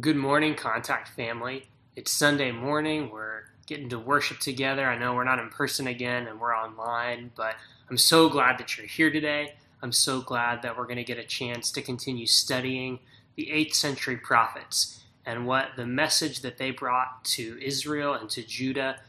Good 0.00 0.16
morning, 0.16 0.54
Contact 0.54 1.08
family. 1.08 1.66
It's 1.96 2.12
Sunday 2.12 2.52
morning. 2.52 3.10
We're 3.10 3.42
getting 3.66 3.88
to 3.90 3.98
worship 3.98 4.38
together. 4.38 4.86
I 4.86 4.96
know 4.96 5.14
we're 5.14 5.24
not 5.24 5.40
in 5.40 5.50
person 5.50 5.88
again 5.88 6.28
and 6.28 6.40
we're 6.40 6.56
online, 6.56 7.32
but 7.36 7.56
I'm 7.90 7.98
so 7.98 8.28
glad 8.28 8.58
that 8.58 8.78
you're 8.78 8.86
here 8.86 9.10
today. 9.10 9.54
I'm 9.82 9.92
so 9.92 10.22
glad 10.22 10.62
that 10.62 10.78
we're 10.78 10.84
going 10.84 10.96
to 10.96 11.04
get 11.04 11.18
a 11.18 11.24
chance 11.24 11.72
to 11.72 11.82
continue 11.82 12.26
studying 12.26 13.00
the 13.34 13.50
8th 13.52 13.74
century 13.74 14.16
prophets 14.16 15.02
and 15.26 15.44
what 15.44 15.70
the 15.76 15.86
message 15.86 16.40
that 16.42 16.56
they 16.56 16.70
brought 16.70 17.24
to 17.24 17.58
Israel 17.60 18.14
and 18.14 18.30
to 18.30 18.42
Judah 18.42 19.00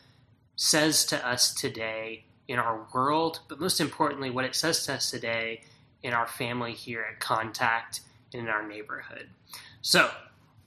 says 0.55 1.05
to 1.05 1.26
us 1.26 1.54
today 1.54 2.26
in 2.48 2.58
our 2.58 2.88
world, 2.94 3.42
but 3.48 3.62
most 3.62 3.80
importantly, 3.80 4.32
what 4.32 4.46
it 4.46 4.55
says 4.55 4.84
to 4.88 4.96
us 4.96 5.12
today 5.12 5.62
in 6.04 6.12
our 6.12 6.28
family 6.28 6.73
here 6.73 7.05
at 7.10 7.20
Contact 7.20 8.02
and 8.34 8.42
in 8.42 8.50
our 8.50 8.68
neighborhood. 8.68 9.30
So, 9.82 10.10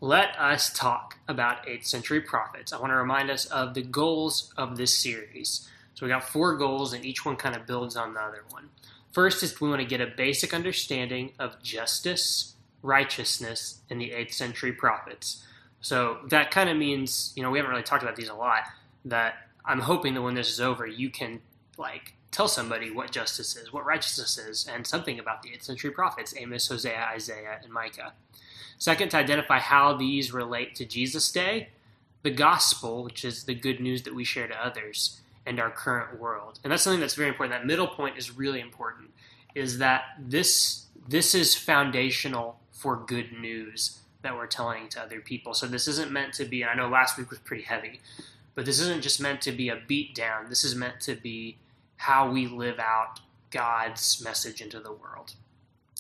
let 0.05 0.39
us 0.39 0.71
talk 0.71 1.16
about 1.27 1.66
8th 1.66 1.86
century 1.86 2.21
prophets. 2.21 2.75
I 2.75 2.79
want 2.79 2.90
to 2.90 2.96
remind 2.96 3.31
us 3.31 3.46
of 3.46 3.72
the 3.72 3.81
goals 3.81 4.53
of 4.54 4.76
this 4.76 4.95
series. 4.95 5.67
So 5.95 6.04
we 6.04 6.12
got 6.12 6.29
four 6.29 6.58
goals, 6.58 6.93
and 6.93 7.07
each 7.07 7.25
one 7.25 7.36
kind 7.36 7.57
of 7.57 7.67
builds 7.67 7.96
on 7.96 8.12
the 8.12 8.21
other 8.21 8.45
one. 8.50 8.68
First 9.12 9.43
is 9.43 9.59
we 9.62 9.71
want 9.71 9.81
to 9.81 9.86
get 9.86 10.03
a 10.03 10.07
basic 10.07 10.53
understanding 10.53 11.32
of 11.39 11.62
justice, 11.62 12.54
righteousness 12.82 13.79
and 13.89 13.98
the 13.98 14.11
8th 14.11 14.35
century 14.35 14.72
prophets. 14.72 15.43
So 15.81 16.18
that 16.29 16.50
kind 16.50 16.68
of 16.68 16.76
means, 16.76 17.32
you 17.34 17.43
know, 17.43 17.50
we 17.50 17.57
haven't 17.57 17.71
really 17.71 17.82
talked 17.82 18.03
about 18.03 18.17
these 18.17 18.29
a 18.29 18.34
lot, 18.34 18.64
that 19.07 19.36
I'm 19.64 19.81
hoping 19.81 20.12
that 20.14 20.23
when 20.23 20.34
this 20.34 20.50
is 20.50 20.61
over, 20.61 20.86
you 20.86 21.09
can, 21.09 21.40
like, 21.79 22.12
tell 22.31 22.46
somebody 22.46 22.90
what 22.90 23.11
justice 23.11 23.57
is, 23.57 23.73
what 23.73 23.86
righteousness 23.86 24.36
is, 24.36 24.68
and 24.71 24.86
something 24.86 25.18
about 25.18 25.40
the 25.40 25.48
8th 25.48 25.62
century 25.62 25.93
prophets 25.93 26.34
Amos, 26.36 26.68
Hosea, 26.68 27.09
Isaiah, 27.14 27.59
and 27.62 27.73
Micah. 27.73 28.12
Second, 28.79 29.11
to 29.11 29.17
identify 29.17 29.59
how 29.59 29.95
these 29.95 30.33
relate 30.33 30.75
to 30.77 30.85
Jesus' 30.85 31.31
day, 31.31 31.69
the 32.23 32.31
gospel, 32.31 33.05
which 33.05 33.25
is 33.25 33.45
the 33.45 33.55
good 33.55 33.81
news 33.81 34.03
that 34.03 34.15
we 34.15 34.25
share 34.25 34.48
to 34.48 34.65
others, 34.65 35.21
and 35.47 35.61
our 35.61 35.71
current 35.71 36.19
world. 36.19 36.59
And 36.65 36.73
that's 36.73 36.83
something 36.83 37.01
that's 37.01 37.15
very 37.15 37.29
important. 37.29 37.59
That 37.59 37.67
middle 37.67 37.87
point 37.87 38.17
is 38.17 38.37
really 38.37 38.61
important, 38.61 39.11
is 39.55 39.79
that 39.79 40.05
this 40.19 40.87
this 41.07 41.35
is 41.35 41.55
foundational 41.55 42.59
for 42.73 42.97
good 42.97 43.33
news 43.33 43.98
that 44.23 44.35
we're 44.35 44.47
telling 44.47 44.89
to 44.89 45.03
other 45.03 45.20
people. 45.20 45.55
So 45.55 45.67
this 45.67 45.87
isn't 45.87 46.11
meant 46.11 46.33
to 46.35 46.45
be, 46.45 46.65
I 46.65 46.75
know 46.75 46.89
last 46.89 47.19
week 47.19 47.31
was 47.31 47.39
pretty 47.41 47.63
heavy, 47.63 48.01
but 48.55 48.65
this 48.65 48.81
isn't 48.81 49.03
just 49.03 49.20
meant 49.20 49.43
to 49.43 49.53
be 49.53 49.69
a 49.69 49.77
beat 49.87 50.15
down. 50.15 50.48
This 50.48 50.65
is 50.65 50.75
meant 50.75 51.01
to 51.03 51.15
be 51.15 51.59
how 51.97 52.31
we 52.31 52.47
live 52.47 52.79
out 52.79 53.20
God's 53.51 54.23
message 54.25 54.61
into 54.61 54.81
the 54.81 54.93
world. 54.93 55.35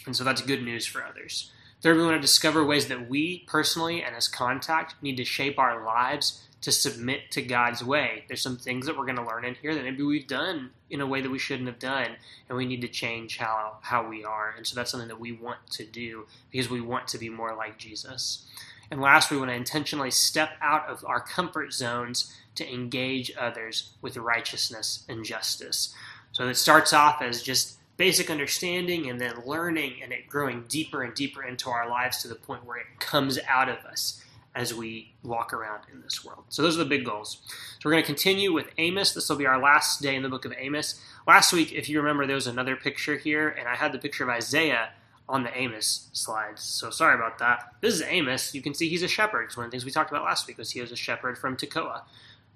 And 0.06 0.16
so 0.16 0.24
that's 0.24 0.40
good 0.40 0.62
news 0.62 0.86
for 0.86 1.04
others. 1.04 1.52
Third, 1.84 1.98
we 1.98 2.02
want 2.02 2.16
to 2.16 2.20
discover 2.20 2.64
ways 2.64 2.88
that 2.88 3.10
we 3.10 3.40
personally 3.40 4.02
and 4.02 4.16
as 4.16 4.26
contact 4.26 4.94
need 5.02 5.18
to 5.18 5.24
shape 5.26 5.58
our 5.58 5.84
lives 5.84 6.42
to 6.62 6.72
submit 6.72 7.30
to 7.32 7.42
God's 7.42 7.84
way. 7.84 8.24
There's 8.26 8.40
some 8.40 8.56
things 8.56 8.86
that 8.86 8.96
we're 8.96 9.04
going 9.04 9.18
to 9.18 9.26
learn 9.26 9.44
in 9.44 9.54
here 9.56 9.74
that 9.74 9.84
maybe 9.84 10.02
we've 10.02 10.26
done 10.26 10.70
in 10.88 11.02
a 11.02 11.06
way 11.06 11.20
that 11.20 11.28
we 11.28 11.38
shouldn't 11.38 11.68
have 11.68 11.78
done, 11.78 12.12
and 12.48 12.56
we 12.56 12.64
need 12.64 12.80
to 12.80 12.88
change 12.88 13.36
how, 13.36 13.76
how 13.82 14.08
we 14.08 14.24
are. 14.24 14.54
And 14.56 14.66
so 14.66 14.74
that's 14.74 14.92
something 14.92 15.10
that 15.10 15.20
we 15.20 15.32
want 15.32 15.58
to 15.72 15.84
do 15.84 16.24
because 16.50 16.70
we 16.70 16.80
want 16.80 17.06
to 17.08 17.18
be 17.18 17.28
more 17.28 17.54
like 17.54 17.76
Jesus. 17.76 18.46
And 18.90 19.02
last, 19.02 19.30
we 19.30 19.36
want 19.36 19.50
to 19.50 19.54
intentionally 19.54 20.10
step 20.10 20.52
out 20.62 20.88
of 20.88 21.04
our 21.04 21.20
comfort 21.20 21.74
zones 21.74 22.34
to 22.54 22.66
engage 22.66 23.30
others 23.38 23.90
with 24.00 24.16
righteousness 24.16 25.04
and 25.06 25.22
justice. 25.22 25.94
So 26.32 26.48
it 26.48 26.56
starts 26.56 26.94
off 26.94 27.20
as 27.20 27.42
just 27.42 27.76
basic 27.96 28.30
understanding 28.30 29.08
and 29.08 29.20
then 29.20 29.42
learning 29.46 30.02
and 30.02 30.12
it 30.12 30.26
growing 30.28 30.64
deeper 30.68 31.02
and 31.02 31.14
deeper 31.14 31.42
into 31.42 31.70
our 31.70 31.88
lives 31.88 32.22
to 32.22 32.28
the 32.28 32.34
point 32.34 32.64
where 32.64 32.78
it 32.78 32.86
comes 32.98 33.38
out 33.48 33.68
of 33.68 33.78
us 33.84 34.22
as 34.54 34.72
we 34.72 35.12
walk 35.22 35.52
around 35.52 35.82
in 35.92 36.00
this 36.02 36.24
world. 36.24 36.44
So 36.48 36.62
those 36.62 36.76
are 36.76 36.84
the 36.84 36.88
big 36.88 37.04
goals. 37.04 37.38
So 37.48 37.80
we're 37.84 37.92
going 37.92 38.02
to 38.04 38.06
continue 38.06 38.52
with 38.52 38.70
Amos. 38.78 39.12
This 39.12 39.28
will 39.28 39.36
be 39.36 39.46
our 39.46 39.60
last 39.60 40.00
day 40.00 40.14
in 40.14 40.22
the 40.22 40.28
book 40.28 40.44
of 40.44 40.54
Amos. 40.56 41.00
Last 41.26 41.52
week, 41.52 41.72
if 41.72 41.88
you 41.88 41.98
remember, 41.98 42.26
there 42.26 42.36
was 42.36 42.46
another 42.46 42.76
picture 42.76 43.16
here, 43.16 43.48
and 43.48 43.66
I 43.66 43.74
had 43.74 43.92
the 43.92 43.98
picture 43.98 44.22
of 44.22 44.30
Isaiah 44.30 44.90
on 45.28 45.42
the 45.42 45.56
Amos 45.56 46.08
slides. 46.12 46.62
So 46.62 46.90
sorry 46.90 47.14
about 47.14 47.38
that. 47.38 47.74
This 47.80 47.94
is 47.94 48.02
Amos. 48.02 48.54
You 48.54 48.62
can 48.62 48.74
see 48.74 48.88
he's 48.88 49.02
a 49.02 49.08
shepherd. 49.08 49.44
It's 49.44 49.56
one 49.56 49.66
of 49.66 49.70
the 49.70 49.74
things 49.74 49.84
we 49.84 49.90
talked 49.90 50.10
about 50.10 50.24
last 50.24 50.46
week 50.46 50.58
was 50.58 50.70
he 50.70 50.80
was 50.80 50.92
a 50.92 50.96
shepherd 50.96 51.36
from 51.36 51.56
Tekoa, 51.56 52.02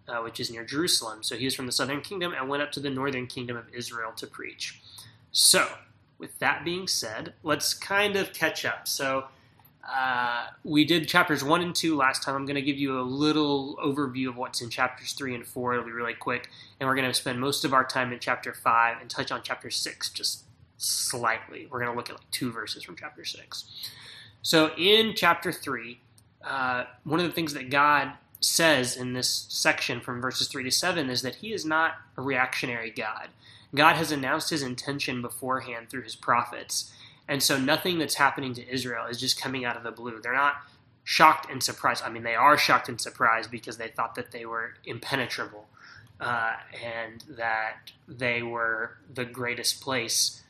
uh, 0.06 0.18
which 0.18 0.38
is 0.38 0.50
near 0.50 0.64
Jerusalem. 0.64 1.22
So 1.22 1.36
he 1.36 1.46
was 1.46 1.54
from 1.54 1.66
the 1.66 1.72
southern 1.72 2.02
kingdom 2.02 2.32
and 2.32 2.48
went 2.48 2.62
up 2.62 2.70
to 2.72 2.80
the 2.80 2.90
northern 2.90 3.26
kingdom 3.26 3.56
of 3.56 3.64
Israel 3.72 4.12
to 4.16 4.26
preach. 4.26 4.80
So, 5.32 5.68
with 6.18 6.38
that 6.38 6.64
being 6.64 6.88
said, 6.88 7.34
let's 7.42 7.74
kind 7.74 8.16
of 8.16 8.32
catch 8.32 8.64
up. 8.64 8.88
So, 8.88 9.26
uh, 9.88 10.46
we 10.64 10.84
did 10.84 11.08
chapters 11.08 11.42
one 11.42 11.62
and 11.62 11.74
two 11.74 11.96
last 11.96 12.22
time. 12.22 12.34
I'm 12.34 12.44
going 12.44 12.56
to 12.56 12.62
give 12.62 12.76
you 12.76 13.00
a 13.00 13.02
little 13.02 13.76
overview 13.76 14.28
of 14.28 14.36
what's 14.36 14.60
in 14.60 14.68
chapters 14.68 15.12
three 15.12 15.34
and 15.34 15.46
four. 15.46 15.72
It'll 15.72 15.86
be 15.86 15.92
really 15.92 16.14
quick. 16.14 16.50
And 16.78 16.88
we're 16.88 16.94
going 16.94 17.08
to 17.08 17.14
spend 17.14 17.40
most 17.40 17.64
of 17.64 17.72
our 17.72 17.84
time 17.84 18.12
in 18.12 18.18
chapter 18.18 18.52
five 18.52 19.00
and 19.00 19.08
touch 19.08 19.32
on 19.32 19.40
chapter 19.42 19.70
six 19.70 20.10
just 20.10 20.44
slightly. 20.76 21.68
We're 21.70 21.80
going 21.80 21.90
to 21.90 21.96
look 21.96 22.10
at 22.10 22.16
like 22.16 22.30
two 22.30 22.52
verses 22.52 22.82
from 22.82 22.96
chapter 22.96 23.24
six. 23.24 23.64
So, 24.42 24.72
in 24.76 25.14
chapter 25.14 25.52
three, 25.52 26.00
uh, 26.44 26.84
one 27.04 27.20
of 27.20 27.26
the 27.26 27.32
things 27.32 27.54
that 27.54 27.70
God 27.70 28.12
says 28.40 28.96
in 28.96 29.14
this 29.14 29.46
section 29.48 30.00
from 30.00 30.20
verses 30.20 30.48
three 30.48 30.64
to 30.64 30.70
seven 30.70 31.08
is 31.08 31.22
that 31.22 31.36
He 31.36 31.52
is 31.52 31.64
not 31.64 31.94
a 32.16 32.22
reactionary 32.22 32.90
God. 32.90 33.28
God 33.74 33.96
has 33.96 34.12
announced 34.12 34.50
his 34.50 34.62
intention 34.62 35.22
beforehand 35.22 35.90
through 35.90 36.02
his 36.02 36.16
prophets. 36.16 36.92
And 37.26 37.42
so 37.42 37.58
nothing 37.58 37.98
that's 37.98 38.14
happening 38.14 38.54
to 38.54 38.68
Israel 38.68 39.06
is 39.06 39.20
just 39.20 39.40
coming 39.40 39.64
out 39.64 39.76
of 39.76 39.82
the 39.82 39.90
blue. 39.90 40.20
They're 40.20 40.32
not 40.32 40.56
shocked 41.04 41.50
and 41.50 41.62
surprised. 41.62 42.02
I 42.04 42.10
mean, 42.10 42.22
they 42.22 42.34
are 42.34 42.56
shocked 42.56 42.88
and 42.88 43.00
surprised 43.00 43.50
because 43.50 43.76
they 43.76 43.88
thought 43.88 44.14
that 44.14 44.30
they 44.30 44.46
were 44.46 44.74
impenetrable 44.84 45.68
uh, 46.20 46.54
and 46.82 47.24
that 47.36 47.92
they 48.06 48.42
were 48.42 48.96
the 49.12 49.24
greatest 49.24 49.80
place 49.80 50.42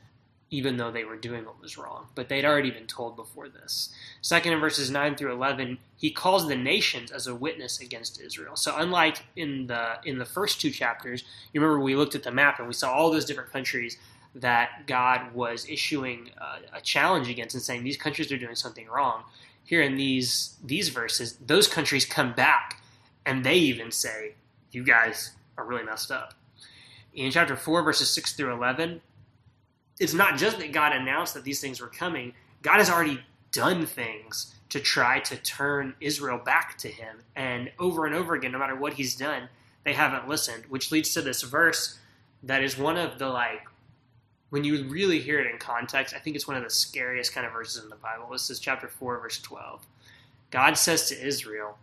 even 0.50 0.78
though 0.78 0.90
they 0.90 1.04
were 1.04 1.16
doing 1.16 1.44
what 1.44 1.60
was 1.60 1.76
wrong. 1.76 2.06
But 2.14 2.28
they'd 2.28 2.44
already 2.44 2.70
been 2.70 2.86
told 2.86 3.16
before 3.16 3.48
this. 3.48 3.92
Second, 4.22 4.54
in 4.54 4.60
verses 4.60 4.90
9 4.90 5.14
through 5.16 5.32
11, 5.32 5.78
he 5.96 6.10
calls 6.10 6.48
the 6.48 6.56
nations 6.56 7.10
as 7.10 7.26
a 7.26 7.34
witness 7.34 7.80
against 7.80 8.20
Israel. 8.20 8.56
So 8.56 8.74
unlike 8.76 9.24
in 9.36 9.66
the 9.66 9.98
in 10.04 10.18
the 10.18 10.24
first 10.24 10.60
two 10.60 10.70
chapters, 10.70 11.24
you 11.52 11.60
remember 11.60 11.82
we 11.82 11.96
looked 11.96 12.14
at 12.14 12.22
the 12.22 12.32
map 12.32 12.58
and 12.58 12.66
we 12.66 12.74
saw 12.74 12.92
all 12.92 13.10
those 13.10 13.26
different 13.26 13.52
countries 13.52 13.98
that 14.34 14.86
God 14.86 15.34
was 15.34 15.68
issuing 15.68 16.30
uh, 16.40 16.58
a 16.72 16.80
challenge 16.80 17.28
against 17.28 17.54
and 17.54 17.62
saying 17.62 17.84
these 17.84 17.96
countries 17.96 18.30
are 18.32 18.38
doing 18.38 18.54
something 18.54 18.86
wrong. 18.86 19.24
Here 19.64 19.82
in 19.82 19.96
these 19.96 20.56
these 20.64 20.88
verses, 20.88 21.34
those 21.44 21.68
countries 21.68 22.06
come 22.06 22.32
back 22.32 22.80
and 23.26 23.44
they 23.44 23.56
even 23.56 23.90
say, 23.90 24.34
"You 24.72 24.82
guys 24.82 25.32
are 25.58 25.64
really 25.66 25.84
messed 25.84 26.10
up." 26.10 26.34
In 27.14 27.30
chapter 27.32 27.56
4, 27.56 27.82
verses 27.82 28.08
6 28.10 28.34
through 28.34 28.52
11, 28.52 29.00
it's 29.98 30.14
not 30.14 30.38
just 30.38 30.58
that 30.58 30.72
God 30.72 30.92
announced 30.92 31.34
that 31.34 31.44
these 31.44 31.60
things 31.60 31.80
were 31.80 31.88
coming, 31.88 32.32
God 32.62 32.78
has 32.78 32.90
already 32.90 33.20
done 33.52 33.86
things 33.86 34.54
to 34.68 34.80
try 34.80 35.20
to 35.20 35.36
turn 35.36 35.94
Israel 36.00 36.38
back 36.38 36.76
to 36.78 36.88
him. 36.88 37.18
And 37.34 37.70
over 37.78 38.06
and 38.06 38.14
over 38.14 38.34
again, 38.34 38.52
no 38.52 38.58
matter 38.58 38.76
what 38.76 38.94
he's 38.94 39.16
done, 39.16 39.48
they 39.84 39.94
haven't 39.94 40.28
listened, 40.28 40.64
which 40.68 40.92
leads 40.92 41.14
to 41.14 41.22
this 41.22 41.42
verse 41.42 41.98
that 42.42 42.62
is 42.62 42.78
one 42.78 42.96
of 42.96 43.18
the 43.18 43.28
like 43.28 43.66
when 44.50 44.64
you 44.64 44.88
really 44.88 45.20
hear 45.20 45.40
it 45.40 45.50
in 45.50 45.58
context, 45.58 46.14
I 46.14 46.18
think 46.18 46.34
it's 46.34 46.48
one 46.48 46.56
of 46.56 46.64
the 46.64 46.70
scariest 46.70 47.34
kind 47.34 47.46
of 47.46 47.52
verses 47.52 47.82
in 47.82 47.90
the 47.90 47.96
Bible. 47.96 48.28
This 48.32 48.48
is 48.48 48.58
chapter 48.58 48.88
4, 48.88 49.18
verse 49.20 49.38
12. 49.40 49.86
God 50.50 50.78
says 50.78 51.08
to 51.08 51.26
Israel, 51.26 51.76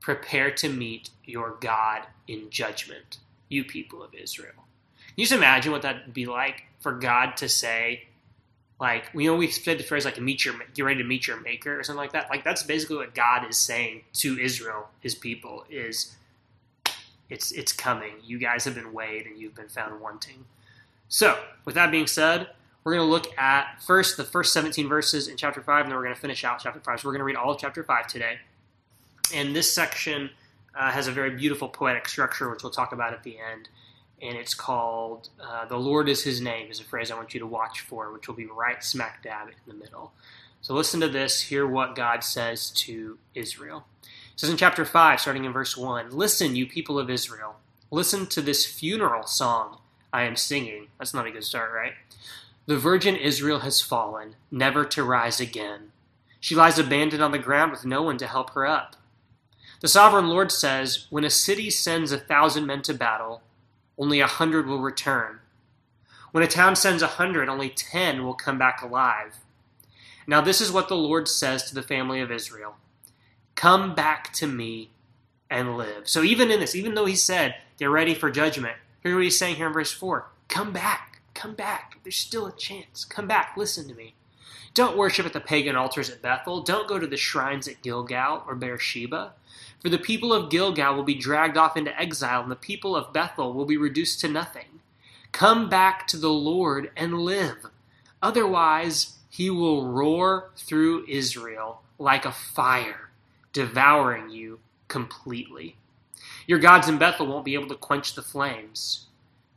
Prepare 0.00 0.52
to 0.52 0.68
meet 0.68 1.10
your 1.24 1.56
God 1.60 2.02
in 2.28 2.50
judgment, 2.50 3.18
you 3.48 3.64
people 3.64 4.02
of 4.02 4.14
Israel. 4.14 4.67
You 5.18 5.24
just 5.24 5.32
imagine 5.32 5.72
what 5.72 5.82
that'd 5.82 6.14
be 6.14 6.26
like 6.26 6.62
for 6.78 6.92
God 6.92 7.36
to 7.38 7.48
say, 7.48 8.04
like 8.80 9.12
we 9.12 9.28
always 9.28 9.60
say 9.60 9.74
the 9.74 9.82
phrase 9.82 10.04
like 10.04 10.20
meet 10.20 10.44
your 10.44 10.54
get 10.74 10.84
ready 10.84 11.02
to 11.02 11.04
meet 11.04 11.26
your 11.26 11.40
maker 11.40 11.76
or 11.76 11.82
something 11.82 11.98
like 11.98 12.12
that. 12.12 12.30
Like 12.30 12.44
that's 12.44 12.62
basically 12.62 12.98
what 12.98 13.16
God 13.16 13.44
is 13.50 13.56
saying 13.56 14.04
to 14.12 14.38
Israel, 14.38 14.90
his 15.00 15.16
people, 15.16 15.64
is 15.68 16.14
it's 17.28 17.50
it's 17.50 17.72
coming. 17.72 18.12
You 18.22 18.38
guys 18.38 18.64
have 18.64 18.76
been 18.76 18.92
weighed 18.92 19.26
and 19.26 19.36
you've 19.36 19.56
been 19.56 19.68
found 19.68 20.00
wanting. 20.00 20.44
So, 21.08 21.36
with 21.64 21.74
that 21.74 21.90
being 21.90 22.06
said, 22.06 22.50
we're 22.84 22.94
going 22.94 23.04
to 23.04 23.10
look 23.10 23.36
at 23.36 23.82
first 23.82 24.18
the 24.18 24.24
first 24.24 24.52
17 24.52 24.88
verses 24.88 25.26
in 25.26 25.36
chapter 25.36 25.60
5, 25.60 25.80
and 25.80 25.90
then 25.90 25.96
we're 25.96 26.04
going 26.04 26.14
to 26.14 26.20
finish 26.20 26.44
out 26.44 26.60
chapter 26.62 26.78
5. 26.78 27.00
So, 27.00 27.08
we're 27.08 27.12
going 27.12 27.20
to 27.20 27.24
read 27.24 27.34
all 27.34 27.50
of 27.50 27.58
chapter 27.58 27.82
5 27.82 28.06
today. 28.06 28.38
And 29.34 29.56
this 29.56 29.72
section 29.72 30.30
uh, 30.76 30.92
has 30.92 31.08
a 31.08 31.12
very 31.12 31.30
beautiful 31.30 31.68
poetic 31.68 32.08
structure, 32.08 32.48
which 32.48 32.62
we'll 32.62 32.70
talk 32.70 32.92
about 32.92 33.14
at 33.14 33.24
the 33.24 33.36
end 33.38 33.68
and 34.20 34.36
it's 34.36 34.54
called 34.54 35.28
uh, 35.40 35.66
"The 35.66 35.78
Lord 35.78 36.08
Is 36.08 36.24
His 36.24 36.40
Name" 36.40 36.70
is 36.70 36.80
a 36.80 36.84
phrase 36.84 37.10
I 37.10 37.16
want 37.16 37.34
you 37.34 37.40
to 37.40 37.46
watch 37.46 37.80
for, 37.80 38.12
which 38.12 38.28
will 38.28 38.34
be 38.34 38.46
right 38.46 38.82
smack 38.82 39.22
dab 39.22 39.48
in 39.48 39.54
the 39.66 39.74
middle. 39.74 40.12
So 40.60 40.74
listen 40.74 41.00
to 41.00 41.08
this. 41.08 41.42
Hear 41.42 41.66
what 41.66 41.94
God 41.94 42.24
says 42.24 42.70
to 42.70 43.18
Israel. 43.34 43.86
It 44.02 44.40
says 44.40 44.50
in 44.50 44.56
chapter 44.56 44.84
five, 44.84 45.20
starting 45.20 45.44
in 45.44 45.52
verse 45.52 45.76
one: 45.76 46.10
"Listen, 46.10 46.56
you 46.56 46.66
people 46.66 46.98
of 46.98 47.10
Israel, 47.10 47.56
listen 47.90 48.26
to 48.26 48.42
this 48.42 48.66
funeral 48.66 49.26
song 49.26 49.78
I 50.12 50.22
am 50.24 50.36
singing." 50.36 50.88
That's 50.98 51.14
not 51.14 51.26
a 51.26 51.30
good 51.30 51.44
start, 51.44 51.72
right? 51.72 51.92
The 52.66 52.76
virgin 52.76 53.16
Israel 53.16 53.60
has 53.60 53.80
fallen, 53.80 54.36
never 54.50 54.84
to 54.84 55.02
rise 55.02 55.40
again. 55.40 55.92
She 56.38 56.54
lies 56.54 56.78
abandoned 56.78 57.22
on 57.22 57.32
the 57.32 57.38
ground 57.38 57.72
with 57.72 57.86
no 57.86 58.02
one 58.02 58.18
to 58.18 58.26
help 58.26 58.50
her 58.50 58.66
up. 58.66 58.94
The 59.80 59.88
sovereign 59.88 60.28
Lord 60.28 60.52
says, 60.52 61.06
When 61.08 61.24
a 61.24 61.30
city 61.30 61.70
sends 61.70 62.12
a 62.12 62.18
thousand 62.18 62.66
men 62.66 62.82
to 62.82 62.94
battle, 62.94 63.42
only 63.98 64.20
a 64.20 64.26
hundred 64.26 64.66
will 64.66 64.80
return. 64.80 65.40
When 66.30 66.44
a 66.44 66.48
town 66.48 66.76
sends 66.76 67.02
a 67.02 67.06
hundred, 67.06 67.48
only 67.48 67.68
ten 67.70 68.24
will 68.24 68.34
come 68.34 68.58
back 68.58 68.82
alive. 68.82 69.40
Now, 70.26 70.42
this 70.42 70.60
is 70.60 70.70
what 70.70 70.88
the 70.88 70.96
Lord 70.96 71.26
says 71.26 71.64
to 71.64 71.74
the 71.74 71.82
family 71.82 72.20
of 72.20 72.30
Israel 72.30 72.76
Come 73.54 73.94
back 73.94 74.32
to 74.34 74.46
me 74.46 74.90
and 75.50 75.76
live. 75.76 76.06
So, 76.06 76.22
even 76.22 76.50
in 76.50 76.60
this, 76.60 76.74
even 76.74 76.94
though 76.94 77.06
he 77.06 77.16
said, 77.16 77.56
Get 77.78 77.86
ready 77.86 78.14
for 78.14 78.30
judgment, 78.30 78.76
here's 79.02 79.14
what 79.14 79.24
he's 79.24 79.38
saying 79.38 79.56
here 79.56 79.66
in 79.66 79.72
verse 79.72 79.92
4 79.92 80.28
Come 80.48 80.72
back, 80.72 81.22
come 81.34 81.54
back. 81.54 81.98
There's 82.04 82.16
still 82.16 82.46
a 82.46 82.56
chance. 82.56 83.04
Come 83.04 83.26
back, 83.26 83.54
listen 83.56 83.88
to 83.88 83.94
me. 83.94 84.14
Don't 84.74 84.98
worship 84.98 85.26
at 85.26 85.32
the 85.32 85.40
pagan 85.40 85.76
altars 85.76 86.10
at 86.10 86.22
Bethel. 86.22 86.62
Don't 86.62 86.86
go 86.86 86.98
to 86.98 87.06
the 87.06 87.16
shrines 87.16 87.66
at 87.66 87.82
Gilgal 87.82 88.44
or 88.46 88.54
Beersheba. 88.54 89.32
For 89.80 89.88
the 89.88 89.98
people 89.98 90.32
of 90.32 90.50
Gilgal 90.50 90.94
will 90.94 91.04
be 91.04 91.14
dragged 91.14 91.56
off 91.56 91.76
into 91.76 91.98
exile, 91.98 92.42
and 92.42 92.50
the 92.50 92.56
people 92.56 92.96
of 92.96 93.12
Bethel 93.12 93.52
will 93.52 93.64
be 93.64 93.76
reduced 93.76 94.20
to 94.20 94.28
nothing. 94.28 94.80
Come 95.30 95.68
back 95.68 96.06
to 96.08 96.16
the 96.16 96.30
Lord 96.32 96.90
and 96.96 97.20
live. 97.20 97.66
Otherwise, 98.20 99.18
he 99.30 99.50
will 99.50 99.86
roar 99.86 100.50
through 100.56 101.06
Israel 101.06 101.82
like 101.98 102.24
a 102.24 102.32
fire, 102.32 103.10
devouring 103.52 104.30
you 104.30 104.58
completely. 104.88 105.76
Your 106.46 106.58
gods 106.58 106.88
in 106.88 106.98
Bethel 106.98 107.26
won't 107.26 107.44
be 107.44 107.54
able 107.54 107.68
to 107.68 107.76
quench 107.76 108.14
the 108.14 108.22
flames. 108.22 109.06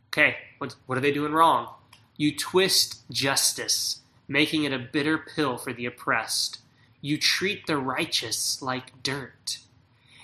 Okay, 0.09 0.35
what, 0.57 0.75
what 0.85 0.97
are 0.97 1.01
they 1.01 1.11
doing 1.11 1.31
wrong? 1.31 1.69
You 2.17 2.35
twist 2.35 3.01
justice, 3.09 4.01
making 4.27 4.65
it 4.65 4.73
a 4.73 4.77
bitter 4.77 5.17
pill 5.17 5.57
for 5.57 5.73
the 5.73 5.85
oppressed. 5.85 6.59
You 6.99 7.17
treat 7.17 7.65
the 7.65 7.77
righteous 7.77 8.61
like 8.61 9.01
dirt. 9.01 9.57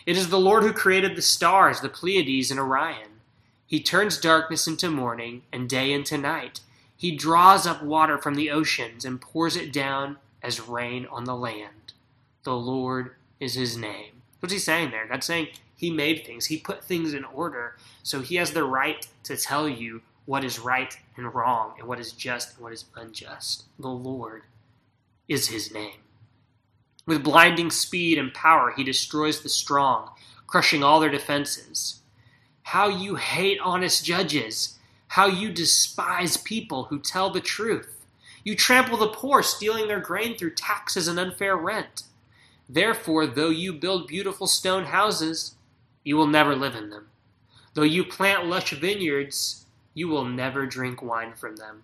It 0.08 0.16
is 0.16 0.30
the 0.30 0.40
Lord 0.40 0.64
who 0.64 0.72
created 0.72 1.18
the 1.18 1.22
stars, 1.22 1.82
the 1.82 1.90
Pleiades, 1.90 2.50
and 2.50 2.58
Orion. 2.58 3.20
He 3.66 3.82
turns 3.82 4.18
darkness 4.18 4.66
into 4.66 4.90
morning 4.90 5.42
and 5.52 5.70
day 5.70 5.92
into 5.92 6.18
night. 6.18 6.62
He 6.96 7.14
draws 7.18 7.68
up 7.68 7.84
water 7.84 8.18
from 8.18 8.36
the 8.36 8.50
oceans 8.50 9.04
and 9.04 9.20
pours 9.20 9.58
it 9.58 9.74
down 9.74 10.16
as 10.42 10.62
rain 10.62 11.08
on 11.12 11.26
the 11.26 11.36
land. 11.36 11.92
The 12.44 12.56
Lord 12.56 13.16
is 13.42 13.56
his 13.56 13.76
name. 13.76 14.22
What's 14.40 14.54
he 14.54 14.60
saying 14.60 14.92
there? 14.92 15.06
God's 15.06 15.26
saying 15.26 15.50
he 15.76 15.92
made 15.92 16.26
things, 16.26 16.46
he 16.46 16.58
put 16.58 16.86
things 16.86 17.14
in 17.14 17.26
order, 17.26 17.76
so 18.02 18.22
he 18.22 18.36
has 18.36 18.52
the 18.52 18.64
right 18.64 19.06
to 19.24 19.36
tell 19.36 19.68
you 19.68 20.04
what 20.26 20.46
is 20.46 20.58
right 20.58 20.98
and 21.18 21.36
wrong, 21.36 21.74
and 21.80 21.86
what 21.86 22.00
is 22.00 22.14
just 22.14 22.56
and 22.56 22.64
what 22.64 22.72
is 22.72 22.86
unjust. 22.96 23.66
The 23.78 23.90
Lord 23.90 24.44
is 25.28 25.50
his 25.50 25.70
name. 25.70 26.00
With 27.08 27.24
blinding 27.24 27.72
speed 27.72 28.20
and 28.20 28.32
power, 28.32 28.72
he 28.76 28.84
destroys 28.84 29.42
the 29.42 29.50
strong, 29.50 30.12
crushing 30.46 30.84
all 30.84 31.00
their 31.00 31.10
defenses. 31.10 32.02
How 32.62 32.88
you 32.88 33.16
hate 33.16 33.60
honest 33.60 34.06
judges! 34.06 34.78
how 35.10 35.28
you 35.28 35.52
despise 35.52 36.38
people 36.38 36.86
who 36.86 37.00
tell 37.00 37.30
the 37.30 37.42
truth. 37.42 38.06
You 38.44 38.56
trample 38.56 38.98
the 38.98 39.08
poor, 39.08 39.42
stealing 39.42 39.88
their 39.88 40.00
grain 40.00 40.38
through 40.38 40.56
taxes 40.56 41.08
and 41.08 41.20
unfair 41.20 41.56
rent. 41.56 42.04
Therefore, 42.70 43.26
though 43.26 43.50
you 43.50 43.74
build 43.74 44.08
beautiful 44.08 44.48
stone 44.48 44.86
houses, 44.86 45.56
you 46.04 46.18
will 46.18 46.28
never 46.28 46.56
live 46.56 46.76
in 46.76 46.90
them. 46.90 47.08
Though 47.74 47.84
you 47.84 48.04
plant 48.04 48.46
lush 48.46 48.72
vineyards, 48.72 49.66
you 49.94 50.08
will 50.08 50.26
never 50.26 50.66
drink 50.66 51.02
wine 51.02 51.34
from 51.34 51.56
them. 51.56 51.84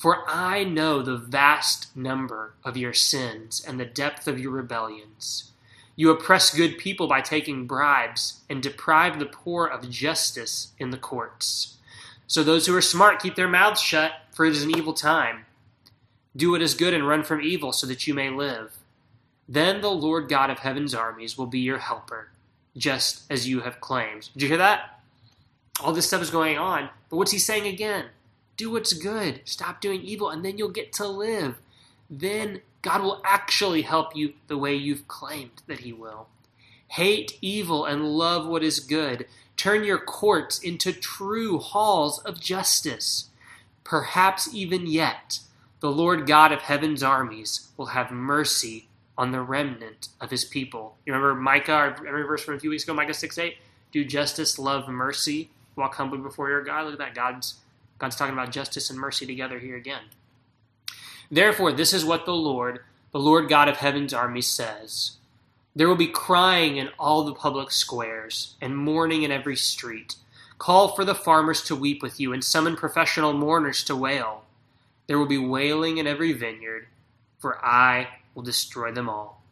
For 0.00 0.24
I 0.26 0.64
know 0.64 1.02
the 1.02 1.18
vast 1.18 1.94
number 1.94 2.54
of 2.64 2.78
your 2.78 2.94
sins 2.94 3.62
and 3.62 3.78
the 3.78 3.84
depth 3.84 4.26
of 4.26 4.38
your 4.38 4.50
rebellions. 4.50 5.50
You 5.94 6.08
oppress 6.08 6.56
good 6.56 6.78
people 6.78 7.06
by 7.06 7.20
taking 7.20 7.66
bribes 7.66 8.40
and 8.48 8.62
deprive 8.62 9.18
the 9.18 9.26
poor 9.26 9.66
of 9.66 9.90
justice 9.90 10.72
in 10.78 10.88
the 10.88 10.96
courts. 10.96 11.76
So 12.26 12.42
those 12.42 12.66
who 12.66 12.74
are 12.74 12.80
smart 12.80 13.20
keep 13.20 13.34
their 13.34 13.46
mouths 13.46 13.82
shut, 13.82 14.12
for 14.32 14.46
it 14.46 14.52
is 14.52 14.62
an 14.62 14.74
evil 14.74 14.94
time. 14.94 15.44
Do 16.34 16.52
what 16.52 16.62
is 16.62 16.72
good 16.72 16.94
and 16.94 17.06
run 17.06 17.22
from 17.22 17.42
evil, 17.42 17.70
so 17.70 17.86
that 17.86 18.06
you 18.06 18.14
may 18.14 18.30
live. 18.30 18.78
Then 19.46 19.82
the 19.82 19.90
Lord 19.90 20.30
God 20.30 20.48
of 20.48 20.60
heaven's 20.60 20.94
armies 20.94 21.36
will 21.36 21.44
be 21.44 21.60
your 21.60 21.76
helper, 21.76 22.30
just 22.74 23.30
as 23.30 23.46
you 23.46 23.60
have 23.60 23.82
claimed. 23.82 24.30
Did 24.32 24.40
you 24.40 24.48
hear 24.48 24.56
that? 24.56 25.02
All 25.78 25.92
this 25.92 26.06
stuff 26.06 26.22
is 26.22 26.30
going 26.30 26.56
on, 26.56 26.88
but 27.10 27.18
what's 27.18 27.32
he 27.32 27.38
saying 27.38 27.66
again? 27.66 28.06
Do 28.60 28.72
what's 28.72 28.92
good, 28.92 29.40
stop 29.46 29.80
doing 29.80 30.02
evil, 30.02 30.28
and 30.28 30.44
then 30.44 30.58
you'll 30.58 30.68
get 30.68 30.92
to 30.92 31.06
live. 31.08 31.56
Then 32.10 32.60
God 32.82 33.00
will 33.00 33.22
actually 33.24 33.80
help 33.80 34.14
you 34.14 34.34
the 34.48 34.58
way 34.58 34.74
you've 34.74 35.08
claimed 35.08 35.62
that 35.66 35.80
he 35.80 35.94
will. 35.94 36.28
Hate 36.88 37.38
evil 37.40 37.86
and 37.86 38.04
love 38.04 38.46
what 38.46 38.62
is 38.62 38.78
good. 38.78 39.24
Turn 39.56 39.82
your 39.82 39.96
courts 39.96 40.58
into 40.58 40.92
true 40.92 41.58
halls 41.58 42.18
of 42.18 42.38
justice. 42.38 43.30
Perhaps 43.82 44.52
even 44.52 44.86
yet, 44.86 45.38
the 45.80 45.90
Lord 45.90 46.26
God 46.26 46.52
of 46.52 46.60
heaven's 46.60 47.02
armies 47.02 47.70
will 47.78 47.86
have 47.86 48.10
mercy 48.10 48.88
on 49.16 49.32
the 49.32 49.40
remnant 49.40 50.10
of 50.20 50.30
his 50.30 50.44
people. 50.44 50.98
You 51.06 51.14
remember 51.14 51.34
Micah, 51.34 51.96
every 52.06 52.24
verse 52.24 52.44
from 52.44 52.56
a 52.56 52.60
few 52.60 52.68
weeks 52.68 52.84
ago, 52.84 52.92
Micah 52.92 53.14
6 53.14 53.38
8? 53.38 53.56
Do 53.90 54.04
justice, 54.04 54.58
love 54.58 54.86
mercy, 54.86 55.48
walk 55.76 55.94
humbly 55.94 56.18
before 56.18 56.50
your 56.50 56.62
God. 56.62 56.84
Look 56.84 56.92
at 56.92 56.98
that. 56.98 57.14
God's, 57.14 57.54
God's 58.00 58.16
talking 58.16 58.32
about 58.32 58.50
justice 58.50 58.90
and 58.90 58.98
mercy 58.98 59.26
together 59.26 59.60
here 59.60 59.76
again. 59.76 60.02
Therefore, 61.30 61.70
this 61.70 61.92
is 61.92 62.04
what 62.04 62.26
the 62.26 62.34
Lord, 62.34 62.80
the 63.12 63.20
Lord 63.20 63.48
God 63.48 63.68
of 63.68 63.76
heaven's 63.76 64.12
armies 64.12 64.48
says 64.48 65.18
there 65.76 65.86
will 65.86 65.96
be 65.96 66.08
crying 66.08 66.78
in 66.78 66.88
all 66.98 67.22
the 67.22 67.34
public 67.34 67.70
squares, 67.70 68.56
and 68.60 68.76
mourning 68.76 69.22
in 69.22 69.30
every 69.30 69.54
street. 69.54 70.16
Call 70.58 70.88
for 70.88 71.04
the 71.04 71.14
farmers 71.14 71.62
to 71.64 71.76
weep 71.76 72.02
with 72.02 72.18
you, 72.18 72.32
and 72.32 72.42
summon 72.42 72.74
professional 72.74 73.32
mourners 73.32 73.84
to 73.84 73.94
wail. 73.94 74.44
There 75.06 75.18
will 75.18 75.26
be 75.26 75.38
wailing 75.38 75.98
in 75.98 76.06
every 76.06 76.32
vineyard, 76.32 76.88
for 77.38 77.64
I 77.64 78.08
will 78.34 78.42
destroy 78.42 78.90
them 78.90 79.08
all, 79.08 79.44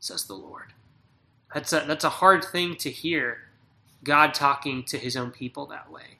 says 0.00 0.24
the 0.24 0.34
Lord. 0.34 0.72
That's 1.52 1.72
a, 1.72 1.84
that's 1.86 2.04
a 2.04 2.10
hard 2.10 2.44
thing 2.44 2.76
to 2.76 2.90
hear, 2.90 3.42
God 4.02 4.32
talking 4.32 4.84
to 4.84 4.96
his 4.96 5.16
own 5.16 5.30
people 5.30 5.66
that 5.66 5.90
way. 5.90 6.16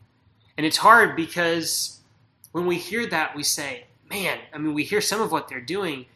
And 0.56 0.66
it's 0.66 0.76
hard 0.76 1.16
because 1.16 2.00
when 2.52 2.66
we 2.66 2.76
hear 2.78 3.06
that, 3.06 3.34
we 3.34 3.43
say, 3.43 3.84
man, 4.08 4.38
I 4.52 4.58
mean, 4.58 4.75
we 4.75 4.84
hear 4.84 5.00
some 5.00 5.20
of 5.20 5.32
what 5.32 5.49
they're 5.49 5.60
doing, 5.60 6.06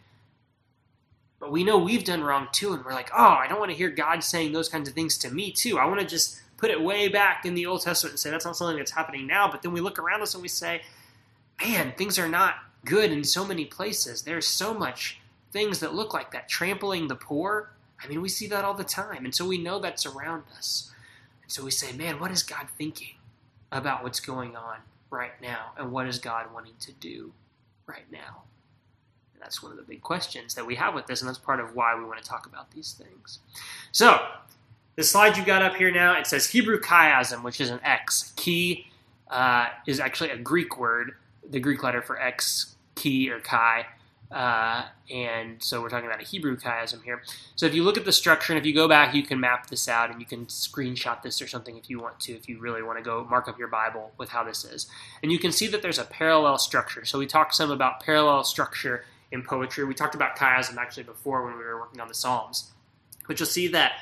but 1.41 1.51
we 1.51 1.65
know 1.65 1.79
we've 1.79 2.05
done 2.05 2.23
wrong 2.23 2.49
too, 2.53 2.73
and 2.73 2.85
we're 2.85 2.93
like, 2.93 3.11
oh, 3.15 3.37
I 3.39 3.47
don't 3.49 3.59
want 3.59 3.71
to 3.71 3.77
hear 3.77 3.91
God 3.91 4.23
saying 4.23 4.53
those 4.53 4.69
kinds 4.69 4.89
of 4.89 4.95
things 4.95 5.19
to 5.19 5.31
me 5.31 5.51
too. 5.53 5.79
I 5.79 5.87
want 5.87 6.01
to 6.01 6.07
just 6.07 6.41
put 6.57 6.71
it 6.71 6.81
way 6.81 7.09
back 7.09 7.45
in 7.45 7.55
the 7.55 7.67
Old 7.67 7.83
Testament 7.83 8.13
and 8.13 8.21
say 8.21 8.31
that's 8.31 8.45
not 8.45 8.57
something 8.57 8.77
that's 8.77 8.91
happening 8.91 9.27
now. 9.27 9.51
But 9.51 9.63
then 9.63 9.73
we 9.73 9.81
look 9.81 9.99
around 9.99 10.23
us 10.23 10.35
and 10.35 10.43
we 10.43 10.49
say, 10.49 10.83
man, 11.63 11.93
things 11.97 12.19
are 12.19 12.29
not 12.29 12.55
good 12.85 13.13
in 13.13 13.25
so 13.25 13.45
many 13.45 13.65
places. 13.65 14.23
There's 14.23 14.47
so 14.47 14.73
much 14.73 15.21
things 15.53 15.81
that 15.81 15.95
look 15.95 16.15
like 16.15 16.33
that. 16.33 16.49
Trampling 16.49 17.09
the 17.09 17.15
poor. 17.15 17.71
I 18.03 18.09
mean, 18.09 18.23
we 18.23 18.29
see 18.29 18.47
that 18.49 18.65
all 18.65 18.75
the 18.75 18.85
time. 18.85 19.25
And 19.25 19.35
so 19.35 19.47
we 19.47 19.59
know 19.59 19.79
that's 19.79 20.07
around 20.07 20.45
us. 20.57 20.91
And 21.43 21.53
so 21.53 21.65
we 21.65 21.71
say, 21.71 21.93
man, 21.93 22.21
what 22.21 22.31
is 22.31 22.43
God 22.43 22.67
thinking 22.79 23.16
about 23.73 24.03
what's 24.03 24.21
going 24.21 24.57
on 24.57 24.77
right 25.11 25.33
now? 25.43 25.73
And 25.79 25.93
what 25.93 26.07
is 26.07 26.19
God 26.19 26.47
wanting 26.53 26.75
to 26.81 26.93
do 26.93 27.33
right 27.87 28.11
now? 28.11 28.43
that's 29.47 29.63
one 29.63 29.71
of 29.71 29.79
the 29.79 29.85
big 29.85 30.03
questions 30.03 30.55
that 30.55 30.67
we 30.67 30.75
have 30.75 30.93
with 30.93 31.07
this, 31.07 31.21
and 31.23 31.29
that's 31.29 31.39
part 31.39 31.61
of 31.61 31.75
why 31.77 31.95
we 31.97 32.05
want 32.05 32.21
to 32.21 32.29
talk 32.29 32.47
about 32.47 32.69
these 32.73 32.93
things. 32.93 33.39
So, 33.93 34.27
the 34.97 35.05
slide 35.05 35.37
you 35.37 35.45
got 35.45 35.63
up 35.63 35.77
here 35.77 35.93
now, 35.93 36.19
it 36.19 36.27
says 36.27 36.49
Hebrew 36.49 36.81
chiasm, 36.81 37.45
which 37.45 37.61
is 37.61 37.71
an 37.71 37.79
X. 37.85 38.33
Chi 38.37 38.85
uh, 39.31 39.69
is 39.87 40.01
actually 40.01 40.31
a 40.31 40.37
Greek 40.37 40.79
word, 40.79 41.13
the 41.49 41.61
Greek 41.61 41.83
letter 41.85 42.03
for 42.03 42.21
X, 42.21 42.75
chi 42.97 43.29
or 43.29 43.39
chi. 43.39 43.87
Uh, 44.31 44.87
and 45.11 45.63
so 45.63 45.81
we're 45.81 45.89
talking 45.89 46.07
about 46.07 46.21
a 46.21 46.25
Hebrew 46.25 46.57
chiasm 46.57 47.03
here. 47.05 47.23
So 47.55 47.67
if 47.67 47.75
you 47.75 47.85
look 47.85 47.97
at 47.97 48.05
the 48.05 48.13
structure, 48.13 48.53
and 48.53 48.59
if 48.59 48.67
you 48.67 48.75
go 48.75 48.89
back, 48.89 49.15
you 49.15 49.23
can 49.23 49.39
map 49.39 49.69
this 49.69 49.89
out 49.89 50.11
and 50.11 50.21
you 50.21 50.27
can 50.27 50.47
screenshot 50.47 51.23
this 51.23 51.41
or 51.41 51.47
something 51.47 51.77
if 51.77 51.89
you 51.89 52.01
want 52.01 52.19
to, 52.21 52.33
if 52.33 52.49
you 52.49 52.59
really 52.59 52.83
want 52.83 52.99
to 52.99 53.05
go 53.05 53.25
mark 53.25 53.49
up 53.49 53.59
your 53.59 53.69
Bible 53.69 54.13
with 54.19 54.31
how 54.31 54.43
this 54.43 54.65
is. 54.65 54.89
And 55.23 55.31
you 55.31 55.39
can 55.39 55.53
see 55.53 55.69
that 55.69 55.83
there's 55.83 55.99
a 55.99 56.05
parallel 56.05 56.59
structure. 56.59 57.05
So 57.05 57.19
we 57.19 57.27
talked 57.27 57.55
some 57.55 57.71
about 57.71 58.01
parallel 58.01 58.43
structure 58.45 59.05
in 59.31 59.43
poetry. 59.43 59.85
We 59.85 59.95
talked 59.95 60.15
about 60.15 60.37
chiasm 60.37 60.77
actually 60.77 61.05
before 61.05 61.45
when 61.45 61.57
we 61.57 61.65
were 61.65 61.79
working 61.79 62.01
on 62.01 62.09
the 62.09 62.15
Psalms. 62.15 62.73
But 63.27 63.39
you'll 63.39 63.47
see 63.47 63.69
that 63.69 63.93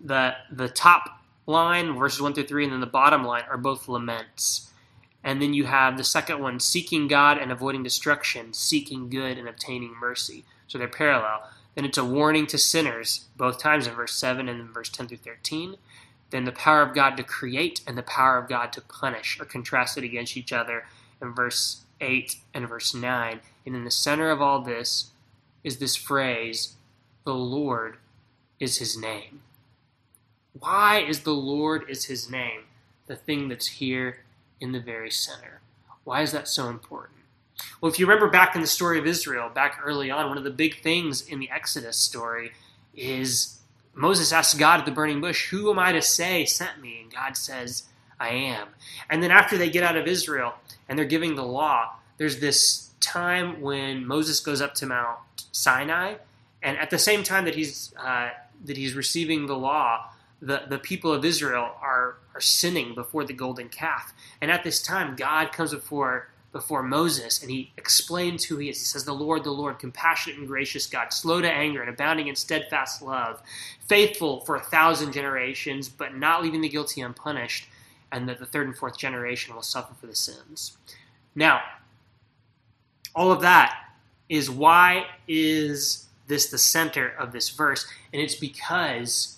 the 0.00 0.34
the 0.50 0.68
top 0.68 1.20
line, 1.46 1.96
verses 1.96 2.20
one 2.20 2.34
through 2.34 2.46
three, 2.46 2.64
and 2.64 2.72
then 2.72 2.80
the 2.80 2.86
bottom 2.86 3.24
line 3.24 3.44
are 3.50 3.56
both 3.56 3.88
laments. 3.88 4.67
And 5.24 5.42
then 5.42 5.52
you 5.52 5.64
have 5.64 5.96
the 5.96 6.04
second 6.04 6.40
one, 6.40 6.60
seeking 6.60 7.08
God 7.08 7.38
and 7.38 7.50
avoiding 7.50 7.82
destruction, 7.82 8.52
seeking 8.52 9.10
good 9.10 9.36
and 9.36 9.48
obtaining 9.48 9.94
mercy. 10.00 10.44
So 10.68 10.78
they're 10.78 10.88
parallel. 10.88 11.42
Then 11.74 11.84
it's 11.84 11.98
a 11.98 12.04
warning 12.04 12.46
to 12.48 12.58
sinners, 12.58 13.26
both 13.36 13.58
times 13.58 13.86
in 13.86 13.94
verse 13.94 14.14
7 14.14 14.48
and 14.48 14.60
in 14.60 14.72
verse 14.72 14.88
10 14.88 15.08
through 15.08 15.18
13. 15.18 15.76
Then 16.30 16.44
the 16.44 16.52
power 16.52 16.82
of 16.82 16.94
God 16.94 17.16
to 17.16 17.22
create 17.22 17.80
and 17.86 17.96
the 17.96 18.02
power 18.02 18.38
of 18.38 18.48
God 18.48 18.72
to 18.74 18.80
punish 18.80 19.40
are 19.40 19.46
contrasted 19.46 20.04
against 20.04 20.36
each 20.36 20.52
other 20.52 20.86
in 21.22 21.34
verse 21.34 21.82
8 22.00 22.36
and 22.54 22.68
verse 22.68 22.94
9. 22.94 23.40
And 23.66 23.76
in 23.76 23.84
the 23.84 23.90
center 23.90 24.30
of 24.30 24.42
all 24.42 24.60
this 24.60 25.10
is 25.64 25.78
this 25.78 25.96
phrase, 25.96 26.74
the 27.24 27.34
Lord 27.34 27.96
is 28.60 28.78
his 28.78 28.96
name. 28.96 29.42
Why 30.58 31.00
is 31.00 31.20
the 31.20 31.32
Lord 31.32 31.84
is 31.88 32.06
his 32.06 32.30
name 32.30 32.62
the 33.06 33.16
thing 33.16 33.48
that's 33.48 33.66
here 33.66 34.24
in 34.60 34.72
the 34.72 34.80
very 34.80 35.10
center? 35.10 35.60
Why 36.04 36.22
is 36.22 36.32
that 36.32 36.48
so 36.48 36.68
important? 36.68 37.18
Well, 37.80 37.90
if 37.90 37.98
you 37.98 38.06
remember 38.06 38.28
back 38.30 38.54
in 38.54 38.60
the 38.60 38.66
story 38.66 38.98
of 38.98 39.06
Israel, 39.06 39.50
back 39.52 39.80
early 39.84 40.10
on, 40.10 40.28
one 40.28 40.38
of 40.38 40.44
the 40.44 40.50
big 40.50 40.80
things 40.80 41.20
in 41.26 41.40
the 41.40 41.50
Exodus 41.50 41.96
story 41.96 42.52
is 42.94 43.60
Moses 43.94 44.32
asks 44.32 44.54
God 44.54 44.80
at 44.80 44.86
the 44.86 44.92
burning 44.92 45.20
bush, 45.20 45.48
Who 45.50 45.70
am 45.70 45.78
I 45.78 45.92
to 45.92 46.02
say 46.02 46.44
sent 46.44 46.80
me? 46.80 47.00
And 47.02 47.12
God 47.12 47.36
says, 47.36 47.84
I 48.20 48.30
am. 48.30 48.68
And 49.10 49.22
then 49.22 49.30
after 49.30 49.56
they 49.56 49.70
get 49.70 49.84
out 49.84 49.96
of 49.96 50.06
Israel 50.06 50.54
and 50.88 50.98
they're 50.98 51.06
giving 51.06 51.34
the 51.34 51.44
law, 51.44 51.96
there's 52.16 52.40
this 52.40 52.90
time 53.00 53.60
when 53.60 54.06
Moses 54.06 54.40
goes 54.40 54.60
up 54.60 54.74
to 54.76 54.86
Mount 54.86 55.18
Sinai, 55.52 56.14
and 56.62 56.76
at 56.78 56.90
the 56.90 56.98
same 56.98 57.22
time 57.22 57.44
that 57.44 57.54
he's 57.54 57.94
uh, 58.02 58.30
that 58.64 58.76
he's 58.76 58.94
receiving 58.94 59.46
the 59.46 59.56
law, 59.56 60.10
the, 60.40 60.62
the 60.68 60.78
people 60.78 61.12
of 61.12 61.24
Israel 61.24 61.72
are 61.80 62.16
are 62.34 62.40
sinning 62.40 62.94
before 62.94 63.24
the 63.24 63.32
golden 63.32 63.68
calf. 63.68 64.14
And 64.40 64.50
at 64.50 64.62
this 64.62 64.80
time, 64.80 65.16
God 65.16 65.50
comes 65.52 65.72
before 65.72 66.28
before 66.52 66.82
Moses 66.82 67.42
and 67.42 67.50
he 67.50 67.72
explains 67.76 68.44
who 68.44 68.56
he 68.56 68.68
is. 68.70 68.78
He 68.78 68.84
says, 68.84 69.04
The 69.04 69.12
Lord, 69.12 69.44
the 69.44 69.50
Lord, 69.50 69.78
compassionate 69.78 70.38
and 70.38 70.46
gracious 70.46 70.86
God, 70.86 71.12
slow 71.12 71.40
to 71.40 71.50
anger 71.50 71.80
and 71.80 71.90
abounding 71.90 72.28
in 72.28 72.36
steadfast 72.36 73.02
love, 73.02 73.42
faithful 73.86 74.40
for 74.40 74.56
a 74.56 74.60
thousand 74.60 75.12
generations, 75.12 75.88
but 75.88 76.16
not 76.16 76.42
leaving 76.42 76.60
the 76.60 76.68
guilty 76.68 77.00
unpunished, 77.00 77.68
and 78.12 78.28
that 78.28 78.38
the 78.38 78.46
third 78.46 78.66
and 78.66 78.76
fourth 78.76 78.96
generation 78.96 79.54
will 79.54 79.62
suffer 79.62 79.94
for 80.00 80.06
the 80.06 80.14
sins. 80.14 80.78
Now, 81.34 81.60
all 83.14 83.30
of 83.30 83.40
that 83.42 83.74
is 84.28 84.50
why 84.50 85.06
is 85.26 86.06
this 86.28 86.50
the 86.50 86.58
center 86.58 87.08
of 87.08 87.32
this 87.32 87.50
verse? 87.50 87.86
And 88.12 88.22
it's 88.22 88.34
because 88.34 89.37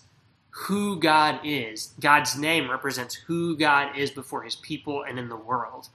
who 0.50 0.98
God 0.98 1.40
is, 1.44 1.94
God's 2.00 2.36
name 2.36 2.70
represents 2.70 3.14
who 3.14 3.56
God 3.56 3.96
is 3.96 4.10
before 4.10 4.42
his 4.42 4.56
people 4.56 5.02
and 5.02 5.18
in 5.18 5.28
the 5.28 5.36
world. 5.36 5.88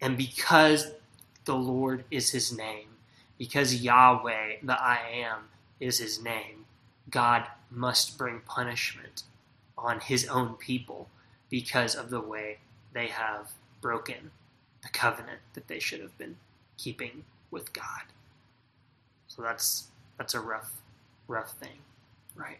And 0.00 0.16
because 0.16 0.92
the 1.44 1.56
Lord 1.56 2.04
is 2.10 2.30
his 2.30 2.56
name, 2.56 2.88
because 3.38 3.82
Yahweh, 3.82 4.56
the 4.62 4.80
I 4.80 4.98
am, 5.12 5.48
is 5.80 5.98
his 5.98 6.22
name, 6.22 6.64
God 7.10 7.44
must 7.70 8.16
bring 8.18 8.40
punishment 8.40 9.24
on 9.76 10.00
his 10.00 10.26
own 10.28 10.54
people 10.54 11.08
because 11.50 11.94
of 11.94 12.10
the 12.10 12.20
way 12.20 12.58
they 12.92 13.08
have 13.08 13.52
broken 13.80 14.30
the 14.82 14.88
covenant 14.88 15.40
that 15.54 15.68
they 15.68 15.78
should 15.78 16.00
have 16.00 16.16
been 16.18 16.36
keeping 16.78 17.24
with 17.50 17.72
God. 17.72 18.02
So 19.28 19.42
that's 19.42 19.88
that's 20.18 20.34
a 20.34 20.40
rough 20.40 20.72
rough 21.28 21.52
thing, 21.52 21.78
right? 22.34 22.58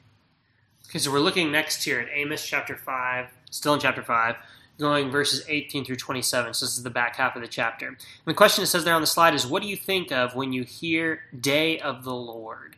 Okay, 0.88 1.00
so 1.00 1.11
we're 1.11 1.19
looking 1.19 1.50
next 1.50 1.83
here 1.83 1.99
at 1.99 2.09
Amos 2.12 2.47
chapter 2.47 2.76
5, 2.76 3.26
still 3.50 3.75
in 3.75 3.81
chapter 3.81 4.05
5, 4.05 4.37
going 4.78 5.11
verses 5.11 5.45
18 5.49 5.85
through 5.85 5.97
27. 5.97 6.55
So 6.55 6.64
this 6.64 6.76
is 6.76 6.85
the 6.85 6.90
back 6.90 7.16
half 7.16 7.35
of 7.35 7.43
the 7.43 7.49
chapter. 7.49 7.88
And 7.88 7.97
the 8.25 8.35
question 8.35 8.62
it 8.62 8.69
says 8.69 8.85
there 8.85 8.95
on 8.95 9.00
the 9.00 9.07
slide 9.09 9.35
is, 9.35 9.45
What 9.45 9.62
do 9.62 9.69
you 9.69 9.76
think 9.76 10.12
of 10.12 10.37
when 10.37 10.52
you 10.52 10.62
hear 10.62 11.23
day 11.38 11.81
of 11.81 12.05
the 12.05 12.14
Lord? 12.14 12.76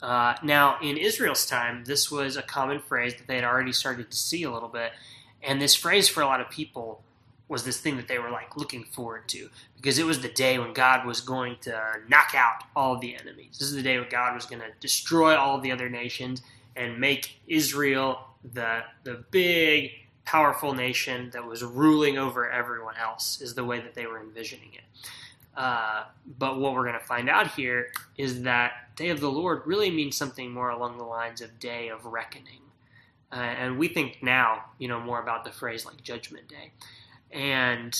Uh, 0.00 0.34
now, 0.42 0.78
in 0.80 0.96
Israel's 0.96 1.44
time, 1.44 1.84
this 1.84 2.10
was 2.10 2.38
a 2.38 2.42
common 2.42 2.80
phrase 2.80 3.14
that 3.16 3.26
they 3.26 3.34
had 3.34 3.44
already 3.44 3.72
started 3.72 4.10
to 4.10 4.16
see 4.16 4.44
a 4.44 4.50
little 4.50 4.70
bit. 4.70 4.92
And 5.42 5.60
this 5.60 5.74
phrase 5.74 6.08
for 6.08 6.22
a 6.22 6.26
lot 6.26 6.40
of 6.40 6.48
people 6.48 7.02
was 7.48 7.64
this 7.64 7.78
thing 7.78 7.98
that 7.98 8.08
they 8.08 8.18
were 8.18 8.30
like 8.30 8.56
looking 8.56 8.84
forward 8.84 9.28
to 9.28 9.50
because 9.76 9.98
it 9.98 10.06
was 10.06 10.20
the 10.20 10.28
day 10.28 10.58
when 10.58 10.72
God 10.72 11.04
was 11.06 11.20
going 11.20 11.56
to 11.60 11.98
knock 12.08 12.32
out 12.34 12.64
all 12.74 12.96
the 12.96 13.14
enemies. 13.14 13.58
This 13.58 13.68
is 13.68 13.74
the 13.74 13.82
day 13.82 13.98
when 13.98 14.08
God 14.08 14.34
was 14.34 14.46
going 14.46 14.62
to 14.62 14.70
destroy 14.80 15.36
all 15.36 15.56
of 15.56 15.62
the 15.62 15.70
other 15.70 15.90
nations 15.90 16.40
and 16.76 16.98
make 16.98 17.40
Israel 17.46 18.20
the 18.52 18.80
the 19.04 19.24
big 19.30 19.92
powerful 20.24 20.72
nation 20.72 21.30
that 21.32 21.44
was 21.44 21.64
ruling 21.64 22.18
over 22.18 22.50
everyone 22.50 22.94
else, 22.96 23.40
is 23.40 23.54
the 23.54 23.64
way 23.64 23.80
that 23.80 23.94
they 23.94 24.06
were 24.06 24.20
envisioning 24.20 24.72
it. 24.72 24.84
Uh, 25.56 26.04
but 26.38 26.58
what 26.58 26.72
we're 26.72 26.84
going 26.84 26.98
to 26.98 27.04
find 27.04 27.28
out 27.28 27.52
here 27.52 27.92
is 28.16 28.42
that 28.42 28.96
day 28.96 29.10
of 29.10 29.20
the 29.20 29.30
Lord 29.30 29.62
really 29.66 29.90
means 29.90 30.16
something 30.16 30.50
more 30.50 30.70
along 30.70 30.96
the 30.96 31.04
lines 31.04 31.40
of 31.40 31.58
day 31.58 31.88
of 31.88 32.06
reckoning. 32.06 32.60
Uh, 33.30 33.36
and 33.36 33.78
we 33.78 33.88
think 33.88 34.22
now, 34.22 34.64
you 34.78 34.88
know, 34.88 35.00
more 35.00 35.20
about 35.20 35.44
the 35.44 35.50
phrase 35.50 35.84
like 35.84 36.02
Judgment 36.02 36.48
Day. 36.48 36.70
And 37.30 37.94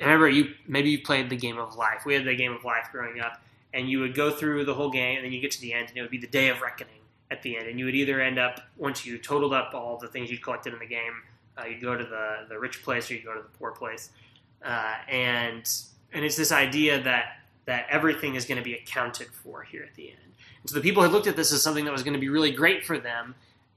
remember, 0.00 0.28
you 0.28 0.54
maybe 0.66 0.90
you 0.90 1.02
played 1.02 1.30
the 1.30 1.36
game 1.36 1.58
of 1.58 1.76
life. 1.76 2.04
We 2.06 2.14
had 2.14 2.24
the 2.24 2.36
game 2.36 2.52
of 2.52 2.64
life 2.64 2.88
growing 2.92 3.20
up, 3.20 3.42
and 3.74 3.88
you 3.90 4.00
would 4.00 4.14
go 4.14 4.30
through 4.30 4.64
the 4.64 4.74
whole 4.74 4.90
game, 4.90 5.16
and 5.16 5.24
then 5.24 5.32
you 5.32 5.40
get 5.40 5.50
to 5.52 5.60
the 5.60 5.72
end, 5.72 5.88
and 5.88 5.96
it 5.98 6.02
would 6.02 6.10
be 6.10 6.18
the 6.18 6.26
day 6.26 6.48
of 6.48 6.60
reckoning 6.60 7.00
at 7.30 7.42
the 7.42 7.56
end. 7.56 7.68
And 7.68 7.78
you 7.78 7.84
would 7.86 7.94
either 7.94 8.20
end 8.20 8.38
up 8.38 8.60
once 8.76 9.04
you 9.04 9.18
totaled 9.18 9.52
up 9.52 9.74
all 9.74 9.98
the 9.98 10.08
things 10.08 10.30
you 10.30 10.38
collected 10.38 10.72
in 10.72 10.78
the 10.78 10.86
game 10.86 11.22
uh, 11.58 11.66
you 11.66 11.80
go 11.80 11.96
to 11.96 12.04
the, 12.04 12.46
the 12.48 12.58
rich 12.58 12.82
place 12.82 13.10
or 13.10 13.14
you'd 13.14 13.24
go 13.24 13.34
to 13.34 13.42
the 13.42 13.58
poor 13.58 13.70
place, 13.70 14.10
uh, 14.64 14.94
and 15.08 15.70
and 16.12 16.24
it's 16.24 16.36
this 16.36 16.52
idea 16.52 17.02
that 17.02 17.38
that 17.64 17.86
everything 17.90 18.34
is 18.34 18.44
going 18.44 18.58
to 18.58 18.64
be 18.64 18.74
accounted 18.74 19.28
for 19.28 19.62
here 19.62 19.82
at 19.82 19.94
the 19.94 20.10
end. 20.10 20.18
And 20.60 20.70
so 20.70 20.74
the 20.74 20.80
people 20.80 21.02
had 21.02 21.12
looked 21.12 21.26
at 21.26 21.34
this 21.34 21.52
as 21.52 21.62
something 21.62 21.84
that 21.84 21.92
was 21.92 22.02
going 22.02 22.14
to 22.14 22.20
be 22.20 22.28
really 22.28 22.50
great 22.50 22.84
for 22.84 22.98
them, 22.98 23.34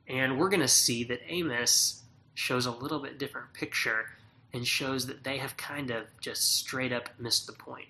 and 0.08 0.38
we're 0.38 0.50
going 0.50 0.60
to 0.60 0.68
see 0.68 1.04
that 1.06 1.22
Amos 1.28 2.04
shows 2.34 2.66
a 2.66 2.72
little 2.72 3.00
bit 3.00 3.18
different 3.18 3.54
picture 3.54 4.06
and 4.54 4.66
shows 4.66 5.06
that 5.08 5.24
they 5.24 5.38
have 5.38 5.56
kind 5.58 5.92
of 5.92 6.06
just 6.20 6.58
straight 6.58 6.92
up 6.92 7.10
missed 7.20 7.48
the 7.48 7.54
point. 7.54 7.88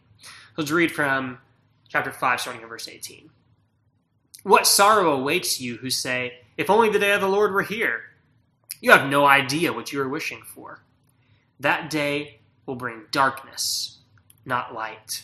Let's 0.57 0.71
read 0.71 0.91
from 0.91 1.39
chapter 1.87 2.11
5, 2.11 2.41
starting 2.41 2.61
in 2.61 2.67
verse 2.67 2.87
18. 2.87 3.29
What 4.43 4.67
sorrow 4.67 5.11
awaits 5.13 5.59
you 5.59 5.77
who 5.77 5.89
say, 5.89 6.33
If 6.57 6.69
only 6.69 6.89
the 6.89 6.99
day 6.99 7.11
of 7.11 7.21
the 7.21 7.27
Lord 7.27 7.51
were 7.51 7.63
here! 7.63 8.03
You 8.81 8.91
have 8.91 9.09
no 9.09 9.25
idea 9.25 9.73
what 9.73 9.91
you 9.91 10.01
are 10.01 10.07
wishing 10.07 10.41
for. 10.43 10.81
That 11.59 11.89
day 11.89 12.39
will 12.65 12.75
bring 12.75 13.03
darkness, 13.11 13.97
not 14.45 14.73
light. 14.73 15.23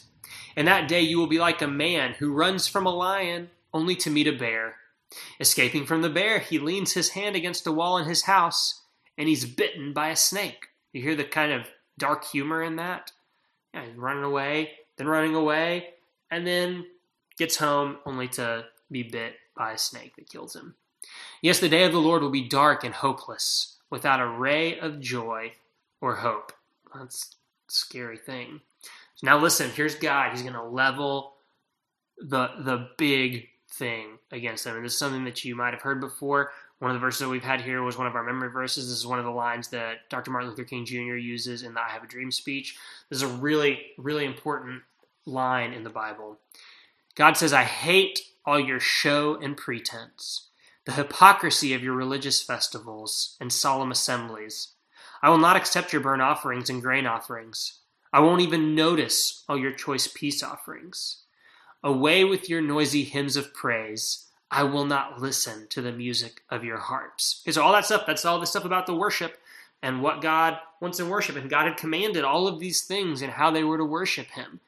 And 0.58 0.68
that 0.68 0.90
day 0.90 1.02
you 1.02 1.18
will 1.18 1.28
be 1.28 1.40
like 1.40 1.62
a 1.62 1.68
man 1.68 2.14
who 2.14 2.34
runs 2.34 2.68
from 2.68 2.86
a 2.86 2.94
lion 2.94 3.50
only 3.74 3.96
to 3.98 4.10
meet 4.10 4.28
a 4.28 4.34
bear. 4.34 4.76
Escaping 5.40 5.86
from 5.86 6.02
the 6.02 6.10
bear, 6.10 6.40
he 6.40 6.60
leans 6.60 6.94
his 6.94 7.10
hand 7.10 7.36
against 7.38 7.68
a 7.68 7.72
wall 7.72 7.98
in 7.98 8.06
his 8.06 8.24
house 8.24 8.82
and 9.18 9.30
he's 9.30 9.46
bitten 9.46 9.94
by 9.94 10.10
a 10.10 10.16
snake. 10.16 10.68
You 10.92 11.02
hear 11.02 11.16
the 11.16 11.24
kind 11.24 11.54
of 11.54 11.68
dark 11.98 12.26
humor 12.26 12.62
in 12.62 12.78
that? 12.78 13.12
Yeah, 13.74 13.86
he's 13.86 13.96
running 13.96 14.24
away, 14.24 14.72
then 14.98 15.08
running 15.08 15.36
away, 15.36 15.90
and 16.32 16.46
then 16.46 16.86
gets 17.38 17.58
home 17.58 17.98
only 18.06 18.28
to 18.30 18.66
be 18.92 19.04
bit 19.04 19.36
by 19.56 19.74
a 19.74 19.78
snake 19.78 20.16
that 20.16 20.30
kills 20.30 20.56
him. 20.56 20.76
Yes, 21.42 21.60
the 21.60 21.70
day 21.70 21.84
of 21.84 21.92
the 21.92 22.00
Lord 22.00 22.22
will 22.22 22.30
be 22.30 22.48
dark 22.48 22.84
and 22.84 22.94
hopeless, 22.94 23.78
without 23.90 24.20
a 24.20 24.28
ray 24.28 24.80
of 24.80 25.00
joy 25.00 25.54
or 26.02 26.16
hope. 26.16 26.52
That's 26.94 27.36
a 27.70 27.72
scary 27.72 28.18
thing. 28.18 28.62
Now 29.24 29.38
listen, 29.38 29.72
here's 29.72 29.96
God. 29.96 30.32
He's 30.32 30.42
going 30.42 30.54
to 30.54 30.64
level 30.64 31.34
the 32.18 32.50
the 32.60 32.90
big 32.98 33.50
thing 33.70 34.18
against 34.32 34.64
them. 34.64 34.76
And 34.76 34.86
this 34.86 34.94
is 34.94 35.00
something 35.00 35.26
that 35.26 35.44
you 35.44 35.56
might 35.56 35.74
have 35.74 35.82
heard 35.82 36.00
before. 36.00 36.52
One 36.80 36.92
of 36.92 36.96
the 36.96 37.00
verses 37.00 37.22
that 37.22 37.30
we've 37.30 37.44
had 37.44 37.62
here 37.62 37.82
was 37.84 37.98
one 37.98 38.08
of 38.08 38.16
our 38.16 38.24
memory 38.24 38.50
verses. 38.50 38.90
This 38.90 38.98
is 38.98 39.08
one 39.08 39.20
of 39.20 39.26
the 39.26 39.32
lines 39.32 39.70
that 39.70 40.10
Dr. 40.10 40.32
Martin 40.32 40.50
Luther 40.50 40.66
King 40.66 40.86
Jr. 40.86 41.16
uses 41.16 41.64
in 41.64 41.74
the 41.74 41.82
I 41.82 41.90
Have 41.90 42.04
a 42.04 42.08
Dream 42.08 42.32
speech. 42.32 42.78
This 43.10 43.18
is 43.18 43.24
a 43.24 43.36
really, 43.36 43.80
really 43.98 44.26
important 44.26 44.82
line 45.26 45.74
in 45.74 45.84
the 45.84 45.90
Bible. 45.90 46.38
God 47.16 47.38
says, 47.38 47.54
I 47.54 47.64
hate 47.64 48.20
all 48.46 48.60
your 48.60 48.80
show 48.80 49.36
and 49.36 49.58
pretense 49.58 50.50
the 50.86 50.94
hypocrisy 50.94 51.74
of 51.74 51.84
your 51.84 51.96
religious 51.96 52.42
festivals 52.42 53.36
and 53.42 53.52
solemn 53.52 53.92
assemblies. 53.92 54.70
I 55.22 55.30
will 55.30 55.40
not 55.40 55.56
accept 55.56 55.92
your 55.92 56.02
burnt 56.02 56.22
offerings 56.22 56.70
and 56.70 56.82
grain 56.82 57.08
offerings. 57.08 57.80
I 58.14 58.20
won't 58.20 58.42
even 58.42 58.76
notice 58.76 59.44
all 59.50 59.58
your 59.58 59.72
choice 59.72 60.08
peace 60.08 60.44
offerings. 60.44 61.24
Away 61.84 62.24
with 62.24 62.50
your 62.50 62.62
noisy 62.62 63.04
hymns 63.04 63.36
of 63.36 63.54
praise. 63.54 64.28
I 64.52 64.64
will 64.64 64.86
not 64.86 65.20
listen 65.20 65.68
to 65.70 65.82
the 65.82 65.92
music 65.92 66.42
of 66.50 66.64
your 66.64 66.78
harps. 66.78 67.42
Okay, 67.44 67.52
so 67.52 67.64
all 67.64 67.74
that 67.74 67.86
stuff, 67.86 68.06
that's 68.06 68.24
all 68.24 68.40
the 68.40 68.46
stuff 68.46 68.64
about 68.64 68.86
the 68.86 68.96
worship 68.96 69.40
and 69.82 70.02
what 70.02 70.22
God 70.22 70.58
wants 70.80 71.00
in 71.00 71.10
worship. 71.10 71.36
And 71.36 71.50
God 71.50 71.66
had 71.66 71.78
commanded 71.78 72.24
all 72.24 72.48
of 72.48 72.60
these 72.60 72.86
things 72.86 73.22
and 73.22 73.34
how 73.34 73.50
they 73.50 73.64
were 73.64 73.78
to 73.78 73.86
worship 73.86 74.28
Him. 74.28 74.60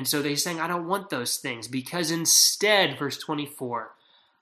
And 0.00 0.08
so 0.08 0.22
they're 0.22 0.34
saying, 0.34 0.58
I 0.58 0.66
don't 0.66 0.88
want 0.88 1.10
those 1.10 1.36
things 1.36 1.68
because 1.68 2.10
instead, 2.10 2.98
verse 2.98 3.18
24, 3.18 3.90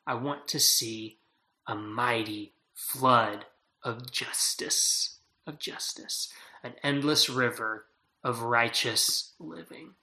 I 0.07 0.15
want 0.15 0.47
to 0.47 0.61
see 0.61 1.19
a 1.67 1.75
mighty 1.75 2.53
flood 2.75 3.45
of 3.83 4.09
justice, 4.12 5.17
of 5.49 5.59
justice, 5.59 6.33
an 6.62 6.75
endless 6.85 7.29
river 7.29 7.87
of 8.23 8.43
righteous 8.43 9.33
living. 9.41 9.95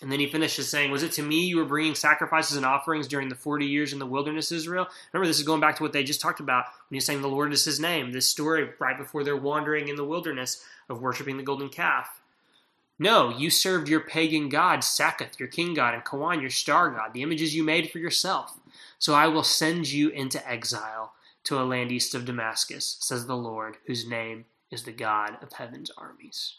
And 0.00 0.10
then 0.10 0.20
he 0.20 0.26
finishes 0.26 0.70
saying, 0.70 0.90
Was 0.90 1.02
it 1.02 1.12
to 1.12 1.22
me 1.22 1.44
you 1.44 1.58
were 1.58 1.66
bringing 1.66 1.94
sacrifices 1.94 2.56
and 2.56 2.64
offerings 2.64 3.08
during 3.08 3.28
the 3.28 3.34
40 3.34 3.66
years 3.66 3.92
in 3.92 3.98
the 3.98 4.06
wilderness, 4.06 4.50
Israel? 4.50 4.88
Remember, 5.12 5.26
this 5.26 5.38
is 5.38 5.44
going 5.44 5.60
back 5.60 5.76
to 5.76 5.82
what 5.82 5.92
they 5.92 6.02
just 6.02 6.22
talked 6.22 6.40
about 6.40 6.64
when 6.88 6.96
he's 6.96 7.04
saying 7.04 7.20
the 7.20 7.28
Lord 7.28 7.52
is 7.52 7.66
his 7.66 7.78
name, 7.78 8.10
this 8.10 8.26
story 8.26 8.70
right 8.78 8.96
before 8.96 9.22
they're 9.22 9.36
wandering 9.36 9.88
in 9.88 9.96
the 9.96 10.04
wilderness 10.04 10.64
of 10.88 11.02
worshiping 11.02 11.36
the 11.36 11.42
golden 11.42 11.68
calf. 11.68 12.22
No, 12.98 13.28
you 13.28 13.50
served 13.50 13.88
your 13.88 14.00
pagan 14.00 14.48
god, 14.48 14.80
Sakkuth, 14.80 15.38
your 15.38 15.48
king 15.48 15.74
god, 15.74 15.94
and 15.94 16.04
Kaiwan, 16.04 16.40
your 16.40 16.50
star 16.50 16.90
god, 16.90 17.12
the 17.12 17.22
images 17.22 17.54
you 17.54 17.62
made 17.62 17.90
for 17.90 17.98
yourself. 17.98 18.58
So 18.98 19.12
I 19.12 19.26
will 19.26 19.42
send 19.42 19.90
you 19.90 20.08
into 20.08 20.46
exile 20.48 21.12
to 21.44 21.60
a 21.60 21.64
land 21.64 21.92
east 21.92 22.14
of 22.14 22.24
Damascus, 22.24 22.96
says 23.00 23.26
the 23.26 23.36
Lord, 23.36 23.76
whose 23.86 24.08
name 24.08 24.46
is 24.70 24.82
the 24.82 24.92
God 24.92 25.36
of 25.42 25.52
heaven's 25.52 25.90
armies. 25.96 26.54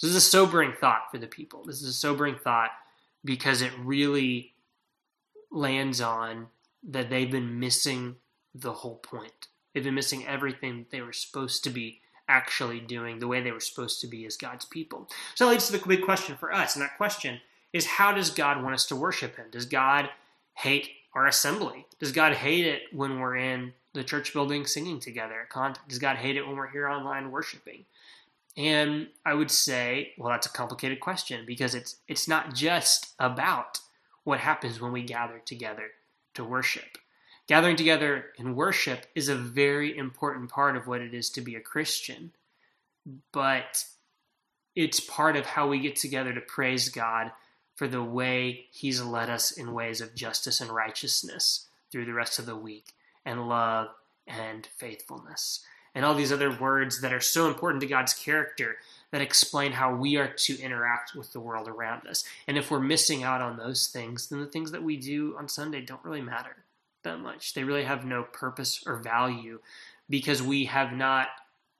This 0.00 0.10
is 0.10 0.16
a 0.16 0.20
sobering 0.20 0.74
thought 0.78 1.10
for 1.10 1.18
the 1.18 1.26
people. 1.26 1.64
This 1.64 1.80
is 1.80 1.88
a 1.88 1.92
sobering 1.92 2.36
thought 2.36 2.70
because 3.24 3.62
it 3.62 3.72
really 3.78 4.52
lands 5.50 6.00
on 6.00 6.48
that 6.82 7.08
they've 7.08 7.30
been 7.30 7.58
missing 7.58 8.16
the 8.54 8.72
whole 8.72 8.96
point. 8.96 9.48
They've 9.72 9.84
been 9.84 9.94
missing 9.94 10.26
everything 10.26 10.86
they 10.90 11.00
were 11.00 11.12
supposed 11.12 11.64
to 11.64 11.70
be 11.70 12.00
actually 12.28 12.80
doing, 12.80 13.18
the 13.18 13.28
way 13.28 13.40
they 13.40 13.52
were 13.52 13.60
supposed 13.60 14.00
to 14.00 14.06
be 14.06 14.26
as 14.26 14.36
God's 14.36 14.64
people. 14.64 15.08
So 15.34 15.44
that 15.44 15.52
leads 15.52 15.66
to 15.66 15.72
the 15.72 15.86
big 15.86 16.04
question 16.04 16.36
for 16.36 16.52
us, 16.52 16.74
and 16.74 16.82
that 16.82 16.96
question 16.96 17.40
is 17.72 17.86
how 17.86 18.12
does 18.12 18.30
God 18.30 18.62
want 18.62 18.74
us 18.74 18.86
to 18.86 18.96
worship 18.96 19.36
Him? 19.36 19.46
Does 19.50 19.66
God 19.66 20.10
hate 20.54 20.90
our 21.14 21.26
assembly? 21.26 21.86
Does 21.98 22.12
God 22.12 22.34
hate 22.34 22.66
it 22.66 22.82
when 22.92 23.20
we're 23.20 23.36
in 23.36 23.72
the 23.94 24.04
church 24.04 24.32
building 24.32 24.66
singing 24.66 25.00
together? 25.00 25.48
Does 25.88 25.98
God 25.98 26.16
hate 26.16 26.36
it 26.36 26.46
when 26.46 26.56
we're 26.56 26.70
here 26.70 26.88
online 26.88 27.30
worshiping? 27.30 27.84
And 28.56 29.08
I 29.24 29.34
would 29.34 29.50
say, 29.50 30.12
well, 30.16 30.30
that's 30.30 30.46
a 30.46 30.50
complicated 30.50 31.00
question 31.00 31.44
because 31.46 31.74
it's 31.74 31.96
it's 32.08 32.26
not 32.26 32.54
just 32.54 33.14
about 33.18 33.80
what 34.24 34.40
happens 34.40 34.80
when 34.80 34.92
we 34.92 35.02
gather 35.02 35.40
together 35.44 35.90
to 36.34 36.44
worship. 36.44 36.98
Gathering 37.46 37.76
together 37.76 38.26
in 38.38 38.56
worship 38.56 39.06
is 39.14 39.28
a 39.28 39.36
very 39.36 39.96
important 39.96 40.50
part 40.50 40.76
of 40.76 40.86
what 40.86 41.00
it 41.00 41.14
is 41.14 41.30
to 41.30 41.40
be 41.40 41.54
a 41.54 41.60
Christian, 41.60 42.32
but 43.32 43.84
it's 44.74 44.98
part 44.98 45.36
of 45.36 45.46
how 45.46 45.68
we 45.68 45.78
get 45.78 45.96
together 45.96 46.32
to 46.34 46.40
praise 46.40 46.88
God 46.88 47.30
for 47.76 47.86
the 47.86 48.02
way 48.02 48.66
He's 48.72 49.02
led 49.02 49.30
us 49.30 49.52
in 49.52 49.74
ways 49.74 50.00
of 50.00 50.14
justice 50.14 50.60
and 50.60 50.70
righteousness 50.70 51.66
through 51.92 52.06
the 52.06 52.14
rest 52.14 52.38
of 52.38 52.46
the 52.46 52.56
week, 52.56 52.92
and 53.24 53.48
love 53.48 53.88
and 54.26 54.66
faithfulness 54.76 55.64
and 55.96 56.04
all 56.04 56.14
these 56.14 56.30
other 56.30 56.54
words 56.54 57.00
that 57.00 57.14
are 57.14 57.20
so 57.20 57.48
important 57.48 57.80
to 57.80 57.86
God's 57.86 58.12
character 58.12 58.76
that 59.12 59.22
explain 59.22 59.72
how 59.72 59.94
we 59.94 60.16
are 60.16 60.28
to 60.28 60.60
interact 60.60 61.14
with 61.14 61.32
the 61.32 61.40
world 61.40 61.68
around 61.68 62.06
us. 62.06 62.22
And 62.46 62.58
if 62.58 62.70
we're 62.70 62.80
missing 62.80 63.22
out 63.22 63.40
on 63.40 63.56
those 63.56 63.86
things, 63.86 64.28
then 64.28 64.40
the 64.40 64.46
things 64.46 64.72
that 64.72 64.82
we 64.82 64.98
do 64.98 65.34
on 65.38 65.48
Sunday 65.48 65.80
don't 65.80 66.04
really 66.04 66.20
matter 66.20 66.54
that 67.06 67.20
much. 67.20 67.54
They 67.54 67.64
really 67.64 67.84
have 67.84 68.04
no 68.04 68.22
purpose 68.22 68.82
or 68.86 68.96
value 68.96 69.60
because 70.08 70.42
we 70.42 70.66
have 70.66 70.92
not 70.92 71.28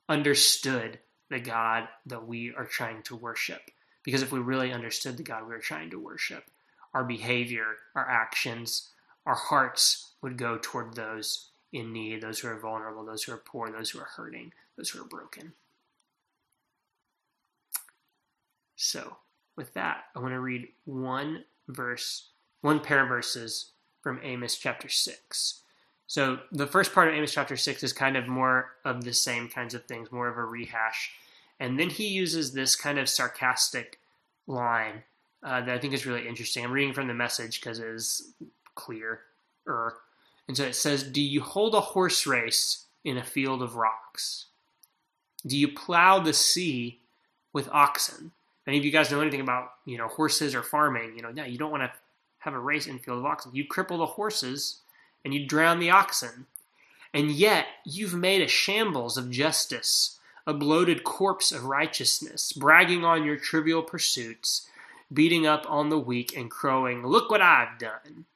understood 0.09 0.99
the 1.29 1.41
God 1.41 1.89
that 2.07 2.27
we 2.27 2.55
are 2.55 2.65
trying 2.65 3.03
to 3.05 3.17
worship. 3.17 3.61
Because 4.03 4.23
if 4.23 4.33
we 4.33 4.39
really 4.39 4.73
understood 4.73 5.17
the 5.17 5.23
God 5.23 5.47
we 5.47 5.55
are 5.55 5.61
trying 5.61 5.91
to 5.91 5.99
worship, 5.99 6.45
our 6.95 7.05
behavior, 7.05 7.67
our 7.95 8.09
actions, 8.09 8.91
our 9.27 9.35
hearts 9.35 10.13
would 10.23 10.39
go 10.39 10.59
toward 10.63 10.95
those 10.95 11.51
in 11.73 11.93
need, 11.93 12.21
those 12.21 12.39
who 12.39 12.49
are 12.49 12.61
vulnerable, 12.61 13.05
those 13.05 13.25
who 13.25 13.33
are 13.33 13.43
poor, 13.45 13.71
those 13.71 13.91
who 13.91 13.99
are 13.99 14.09
hurting, 14.17 14.53
those 14.77 14.91
who 14.91 15.03
are 15.03 15.09
broken. 15.09 15.53
So, 18.77 19.17
with 19.57 19.75
that, 19.75 20.05
I 20.15 20.21
want 20.21 20.33
to 20.33 20.41
read 20.41 20.69
one 20.85 21.45
verse, 21.69 22.29
one 22.61 22.79
pair 22.79 23.03
of 23.03 23.09
verses 23.09 23.73
from 24.07 24.21
Amos 24.23 24.57
chapter 24.57 24.89
6. 24.89 25.63
So, 26.07 26.39
the 26.53 26.69
first 26.69 26.93
part 26.93 27.09
of 27.09 27.15
Amos 27.15 27.33
chapter 27.33 27.57
6 27.57 27.83
is 27.83 27.93
kind 27.93 28.17
of 28.17 28.29
more 28.29 28.71
of 28.85 29.03
the 29.03 29.13
same 29.13 29.49
kinds 29.49 29.75
of 29.75 29.83
things, 29.87 30.13
more 30.13 30.29
of 30.29 30.39
a 30.39 30.45
rehash. 30.45 31.11
And 31.59 31.77
then 31.77 31.91
he 31.91 32.07
uses 32.07 32.53
this 32.53 32.77
kind 32.77 33.01
of 33.01 33.09
sarcastic 33.09 33.99
line 34.47 35.03
uh, 35.43 35.63
that 35.63 35.71
I 35.75 35.79
think 35.81 35.93
is 35.93 36.07
really 36.07 36.29
interesting. 36.29 36.65
I'm 36.65 36.71
reading 36.71 36.95
from 36.95 37.09
the 37.09 37.15
message 37.15 37.61
because 37.61 37.81
it 37.81 37.89
is 37.89 38.33
clear. 38.77 39.23
And 39.67 40.57
so 40.57 40.63
it 40.63 40.77
says, 40.77 41.03
Do 41.03 41.21
you 41.21 41.41
hold 41.41 41.75
a 41.75 41.81
horse 41.81 42.29
race 42.29 42.85
in 43.05 43.17
a 43.17 43.25
field 43.25 43.61
of 43.61 43.75
rocks? 43.75 44.47
Do 45.45 45.59
you 45.59 45.67
plow 45.67 46.21
the 46.21 46.33
sea 46.33 47.01
with 47.53 47.69
oxen? 47.73 48.31
Any 48.69 48.79
of 48.79 48.85
you 48.85 48.93
guys 48.93 49.11
know 49.11 49.21
anything 49.21 49.41
about, 49.41 49.71
you 49.85 49.99
know, 49.99 50.07
horses 50.07 50.55
or 50.55 50.63
farming? 50.63 51.15
You 51.17 51.23
know, 51.23 51.33
no, 51.33 51.43
you 51.43 51.59
don't 51.59 51.73
want 51.73 51.83
to 51.83 51.93
have 52.47 52.55
a 52.55 52.61
race 52.61 52.87
in 52.87 53.01
field 53.01 53.19
of 53.19 53.27
oxen. 53.27 53.55
You 53.55 53.67
cripple 53.67 53.99
the 53.99 54.07
horses 54.07 54.79
and 55.25 55.35
you 55.35 55.45
drown 55.45 55.81
the 55.81 55.91
oxen. 55.91 56.47
And 57.13 57.33
yet 57.33 57.67
you've 57.85 58.15
made 58.15 58.41
a 58.41 58.47
shambles 58.47 59.19
of 59.19 59.33
justice, 59.33 60.21
a 60.47 60.55
bloated 60.55 61.03
corpse 61.03 61.51
of 61.51 61.65
righteousness, 61.65 62.53
bragging 62.53 63.05
on 63.05 63.25
your 63.25 63.37
trivial 63.37 63.83
pursuits, 63.83 64.69
beating 65.13 65.45
up 65.45 65.67
on 65.69 65.89
the 65.89 65.99
weak 65.99 66.37
and 66.37 66.49
crowing, 66.49 67.05
Look 67.05 67.31
what 67.31 67.43
I've 67.43 67.81
done. 67.81 68.27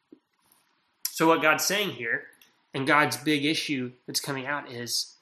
So, 1.08 1.28
what 1.28 1.42
God's 1.42 1.64
saying 1.64 1.90
here, 1.90 2.24
and 2.74 2.86
God's 2.86 3.16
big 3.16 3.44
issue 3.44 3.92
that's 4.06 4.20
coming 4.20 4.46
out 4.46 4.70
is 4.70 5.14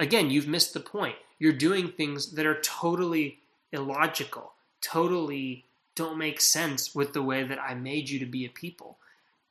again, 0.00 0.30
you've 0.30 0.48
missed 0.48 0.74
the 0.74 0.80
point. 0.80 1.16
You're 1.38 1.52
doing 1.52 1.92
things 1.92 2.32
that 2.32 2.46
are 2.46 2.60
totally 2.60 3.38
illogical, 3.72 4.54
totally 4.80 5.65
don't 5.96 6.18
make 6.18 6.40
sense 6.40 6.94
with 6.94 7.12
the 7.12 7.22
way 7.22 7.42
that 7.42 7.58
I 7.58 7.74
made 7.74 8.08
you 8.08 8.20
to 8.20 8.26
be 8.26 8.44
a 8.44 8.50
people. 8.50 8.98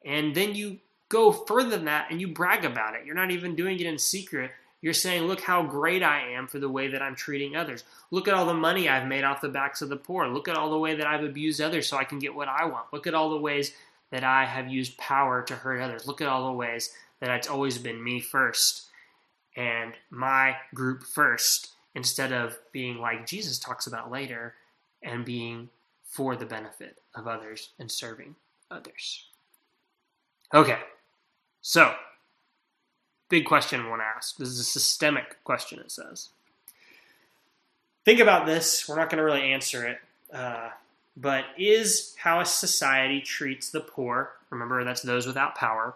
And 0.06 0.34
then 0.34 0.56
you 0.56 0.80
go 1.10 1.32
further 1.32 1.72
than 1.72 1.86
that 1.86 2.08
and 2.10 2.22
you 2.22 2.30
brag 2.30 2.64
about 2.64 2.96
it. 2.96 3.06
You're 3.06 3.16
not 3.16 3.32
even 3.32 3.56
doing 3.56 3.80
it 3.80 3.86
in 3.86 3.98
secret. 3.98 4.52
You're 4.82 4.94
saying, 4.94 5.24
look 5.24 5.42
how 5.42 5.64
great 5.64 6.04
I 6.04 6.34
am 6.34 6.48
for 6.48 6.60
the 6.60 6.70
way 6.70 6.88
that 6.90 7.02
I'm 7.02 7.16
treating 7.16 7.56
others. 7.56 7.84
Look 8.12 8.28
at 8.28 8.36
all 8.36 8.46
the 8.46 8.54
money 8.54 8.88
I've 8.88 9.08
made 9.08 9.24
off 9.24 9.42
the 9.42 9.50
backs 9.50 9.82
of 9.82 9.90
the 9.90 9.96
poor. 9.96 10.28
Look 10.28 10.48
at 10.48 10.56
all 10.56 10.70
the 10.70 10.78
way 10.78 10.96
that 10.96 11.08
I've 11.08 11.24
abused 11.24 11.60
others 11.60 11.88
so 11.88 11.98
I 11.98 12.04
can 12.04 12.20
get 12.20 12.36
what 12.36 12.48
I 12.48 12.66
want. 12.66 12.94
Look 12.94 13.08
at 13.08 13.16
all 13.16 13.32
the 13.32 13.38
ways 13.38 13.72
that 14.12 14.24
I 14.24 14.46
have 14.46 14.70
used 14.70 14.98
power 14.98 15.42
to 15.42 15.56
hurt 15.56 15.82
others. 15.82 16.08
Look 16.08 16.22
at 16.22 16.28
all 16.28 16.46
the 16.48 16.54
ways 16.54 16.92
that 17.20 17.32
it's 17.32 17.50
always 17.50 17.80
been 17.80 18.04
me 18.04 18.20
first 18.20 18.86
and 19.56 19.94
my 20.10 20.58
group 20.74 21.04
first 21.04 21.70
instead 21.96 22.32
of 22.32 22.58
being 22.72 22.98
like 22.98 23.26
Jesus 23.26 23.58
talks 23.58 23.88
about 23.88 24.12
later 24.12 24.54
and 25.02 25.26
being 25.26 25.70
for 26.16 26.38
the 26.38 26.46
benefit 26.46 26.96
of 27.14 27.28
others 27.28 27.72
and 27.78 27.92
serving 27.92 28.36
others. 28.72 29.26
Okay, 30.54 30.80
so 31.62 31.94
big 33.28 33.46
question 33.46 33.82
I 33.82 33.90
want 33.90 34.02
to 34.02 34.06
ask. 34.06 34.38
This 34.38 34.48
is 34.48 34.62
a 34.62 34.64
systemic 34.64 35.44
question, 35.44 35.80
it 35.80 35.92
says. 35.92 36.30
Think 38.06 38.22
about 38.22 38.46
this. 38.46 38.88
We're 38.88 38.96
not 38.96 39.10
going 39.10 39.18
to 39.18 39.26
really 39.26 39.52
answer 39.52 39.86
it. 39.86 39.98
Uh, 40.34 40.70
but 41.18 41.46
is 41.58 42.16
how 42.18 42.40
a 42.40 42.46
society 42.46 43.20
treats 43.20 43.70
the 43.70 43.82
poor, 43.82 44.32
remember 44.50 44.84
that's 44.86 45.02
those 45.02 45.28
without 45.28 45.56
power, 45.56 45.96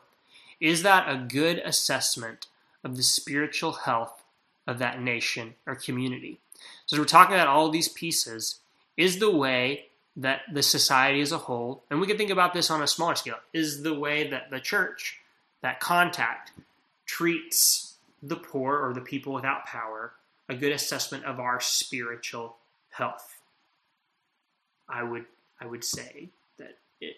is 0.59 0.83
that 0.83 1.09
a 1.09 1.15
good 1.15 1.59
assessment 1.59 2.47
of 2.83 2.97
the 2.97 3.03
spiritual 3.03 3.71
health 3.71 4.23
of 4.67 4.79
that 4.79 5.01
nation 5.01 5.55
or 5.65 5.75
community? 5.75 6.39
So, 6.85 6.97
we're 6.97 7.05
talking 7.05 7.35
about 7.35 7.47
all 7.47 7.69
these 7.69 7.87
pieces, 7.87 8.59
is 8.97 9.19
the 9.19 9.33
way 9.33 9.85
that 10.15 10.41
the 10.51 10.63
society 10.63 11.21
as 11.21 11.31
a 11.31 11.37
whole, 11.37 11.83
and 11.89 11.99
we 11.99 12.07
can 12.07 12.17
think 12.17 12.31
about 12.31 12.53
this 12.53 12.69
on 12.69 12.81
a 12.81 12.87
smaller 12.87 13.15
scale, 13.15 13.39
is 13.53 13.83
the 13.83 13.97
way 13.97 14.29
that 14.29 14.49
the 14.49 14.59
church, 14.59 15.19
that 15.61 15.79
contact, 15.79 16.51
treats 17.05 17.95
the 18.21 18.35
poor 18.35 18.77
or 18.77 18.93
the 18.93 19.01
people 19.01 19.33
without 19.33 19.65
power 19.65 20.13
a 20.49 20.55
good 20.55 20.71
assessment 20.71 21.23
of 21.25 21.39
our 21.39 21.59
spiritual 21.59 22.57
health? 22.89 23.39
I 24.89 25.03
would 25.03 25.25
I 25.61 25.65
would 25.65 25.83
say 25.83 26.29
that 26.57 26.77
it 26.99 27.17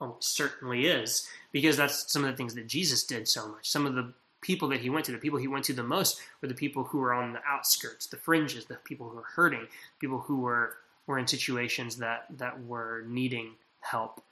almost 0.00 0.34
certainly 0.34 0.86
is 0.86 1.28
because 1.52 1.76
that's 1.76 2.12
some 2.12 2.24
of 2.24 2.30
the 2.30 2.36
things 2.36 2.54
that 2.54 2.66
Jesus 2.66 3.04
did 3.04 3.28
so 3.28 3.48
much. 3.48 3.70
Some 3.70 3.86
of 3.86 3.94
the 3.94 4.12
people 4.40 4.68
that 4.68 4.80
he 4.80 4.90
went 4.90 5.06
to, 5.06 5.12
the 5.12 5.18
people 5.18 5.38
he 5.38 5.46
went 5.46 5.64
to 5.66 5.72
the 5.72 5.82
most 5.82 6.20
were 6.40 6.48
the 6.48 6.54
people 6.54 6.84
who 6.84 6.98
were 6.98 7.14
on 7.14 7.32
the 7.32 7.40
outskirts, 7.46 8.06
the 8.06 8.16
fringes, 8.16 8.64
the 8.64 8.74
people 8.76 9.08
who 9.08 9.16
were 9.16 9.22
hurting, 9.22 9.68
people 10.00 10.18
who 10.18 10.40
were 10.40 10.76
were 11.06 11.18
in 11.18 11.26
situations 11.26 11.96
that 11.96 12.26
that 12.38 12.64
were 12.64 13.04
needing 13.06 13.52
help, 13.80 14.22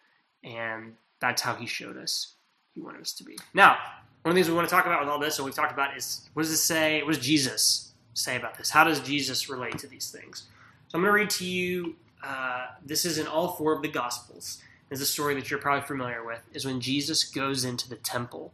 and 0.44 0.94
that's 1.20 1.42
how 1.42 1.54
he 1.54 1.66
showed 1.66 1.96
us 1.96 2.34
he 2.74 2.80
wanted 2.80 3.00
us 3.00 3.12
to 3.14 3.24
be. 3.24 3.36
Now, 3.54 3.76
one 4.22 4.30
of 4.30 4.34
the 4.34 4.42
things 4.42 4.48
we 4.48 4.54
want 4.54 4.68
to 4.68 4.74
talk 4.74 4.86
about 4.86 5.00
with 5.00 5.08
all 5.08 5.18
this, 5.18 5.38
and 5.38 5.44
we've 5.44 5.54
talked 5.54 5.72
about, 5.72 5.96
is 5.96 6.28
what 6.34 6.42
does 6.42 6.52
it 6.52 6.58
say? 6.58 7.02
What 7.02 7.14
does 7.14 7.24
Jesus 7.24 7.92
say 8.14 8.36
about 8.36 8.56
this? 8.56 8.70
How 8.70 8.84
does 8.84 9.00
Jesus 9.00 9.48
relate 9.48 9.78
to 9.78 9.86
these 9.86 10.10
things? 10.10 10.44
So 10.88 10.98
I'm 10.98 11.02
going 11.02 11.12
to 11.12 11.18
read 11.18 11.30
to 11.30 11.44
you 11.44 11.96
uh, 12.22 12.66
this 12.84 13.04
is 13.04 13.18
in 13.18 13.26
all 13.26 13.48
four 13.48 13.72
of 13.72 13.82
the 13.82 13.88
Gospels. 13.88 14.62
Is 14.90 15.00
a 15.00 15.06
story 15.06 15.36
that 15.36 15.48
you're 15.48 15.60
probably 15.60 15.86
familiar 15.86 16.24
with. 16.24 16.40
Is 16.52 16.64
when 16.64 16.80
Jesus 16.80 17.22
goes 17.22 17.64
into 17.64 17.88
the 17.88 17.94
temple 17.94 18.52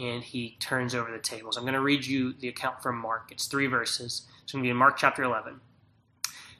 and 0.00 0.22
he 0.22 0.56
turns 0.60 0.94
over 0.94 1.10
the 1.10 1.18
tables. 1.18 1.56
I'm 1.56 1.64
going 1.64 1.74
to 1.74 1.80
read 1.80 2.06
you 2.06 2.34
the 2.34 2.48
account 2.48 2.80
from 2.82 2.96
Mark. 2.96 3.30
It's 3.32 3.46
three 3.46 3.66
verses. 3.66 4.22
It's 4.44 4.52
going 4.52 4.62
to 4.62 4.66
be 4.66 4.70
in 4.70 4.76
Mark 4.76 4.96
chapter 4.96 5.24
11. 5.24 5.60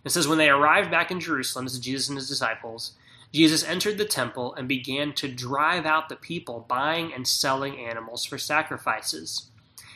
It 0.04 0.10
says, 0.10 0.28
When 0.28 0.38
they 0.38 0.48
arrived 0.48 0.90
back 0.90 1.10
in 1.10 1.20
Jerusalem, 1.20 1.66
this 1.66 1.74
is 1.74 1.80
Jesus 1.80 2.08
and 2.08 2.18
his 2.18 2.28
disciples, 2.28 2.92
Jesus 3.32 3.64
entered 3.64 3.98
the 3.98 4.04
temple 4.04 4.54
and 4.54 4.68
began 4.68 5.12
to 5.14 5.28
drive 5.28 5.86
out 5.86 6.08
the 6.08 6.16
people 6.16 6.66
buying 6.68 7.12
and 7.14 7.26
selling 7.26 7.78
animals 7.78 8.24
for 8.24 8.36
sacrifices. 8.36 9.46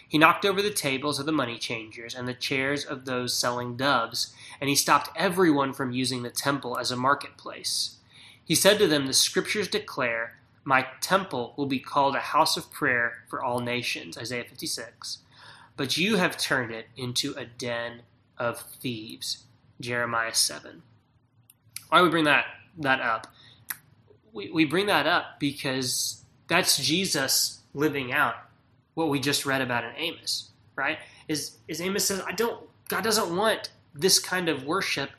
He 0.09 0.19
knocked 0.19 0.45
over 0.45 0.63
the 0.63 0.71
tables 0.71 1.19
of 1.19 1.27
the 1.27 1.33
money 1.33 1.59
changers 1.59 2.15
and 2.15 2.27
the 2.29 2.35
chairs 2.35 2.85
of 2.85 3.05
those 3.05 3.35
selling 3.35 3.77
doves, 3.77 4.33
and 4.61 4.71
he 4.71 4.77
stopped 4.77 5.11
everyone 5.17 5.73
from 5.73 5.93
using 5.93 6.23
the 6.23 6.31
temple 6.31 6.79
as 6.79 6.91
a 6.91 6.97
marketplace. 6.97 7.97
He 8.45 8.55
said 8.55 8.79
to 8.79 8.87
them, 8.87 9.07
The 9.07 9.13
scriptures 9.13 9.69
declare, 9.69 10.39
my 10.65 10.87
temple 11.01 11.55
will 11.57 11.67
be 11.67 11.79
called 11.79 12.17
a 12.17 12.21
house 12.21 12.57
of 12.57 12.73
prayer 12.73 13.25
for 13.29 13.43
all 13.43 13.61
nations, 13.61 14.19
Isaiah 14.19 14.45
56. 14.45 15.19
But 15.77 15.97
you 15.97 16.17
have 16.17 16.37
turned 16.37 16.73
it 16.73 16.87
into 16.97 17.35
a 17.35 17.45
den 17.45 18.03
of 18.37 18.61
thieves, 18.61 19.45
Jeremiah 19.81 20.35
7. 20.35 20.83
Why 21.89 22.03
we 22.03 22.09
bring 22.09 22.25
that, 22.25 22.47
that 22.79 23.01
up? 23.01 23.27
We, 24.33 24.51
we 24.51 24.65
bring 24.65 24.87
that 24.87 25.07
up 25.07 25.39
because 25.39 26.23
that's 26.49 26.77
Jesus 26.79 27.61
living 27.75 28.13
out 28.13 28.35
what 28.95 29.09
we 29.09 29.21
just 29.21 29.47
read 29.47 29.61
about 29.61 29.85
in 29.85 29.93
Amos, 29.97 30.51
right? 30.75 30.99
Is, 31.29 31.57
is 31.69 31.81
Amos 31.81 32.07
says, 32.07 32.23
I 32.27 32.33
don't, 32.33 32.63
God 32.89 33.05
doesn't 33.05 33.35
want 33.35 33.71
this 33.95 34.19
kind 34.19 34.49
of 34.49 34.65
worship 34.65 35.11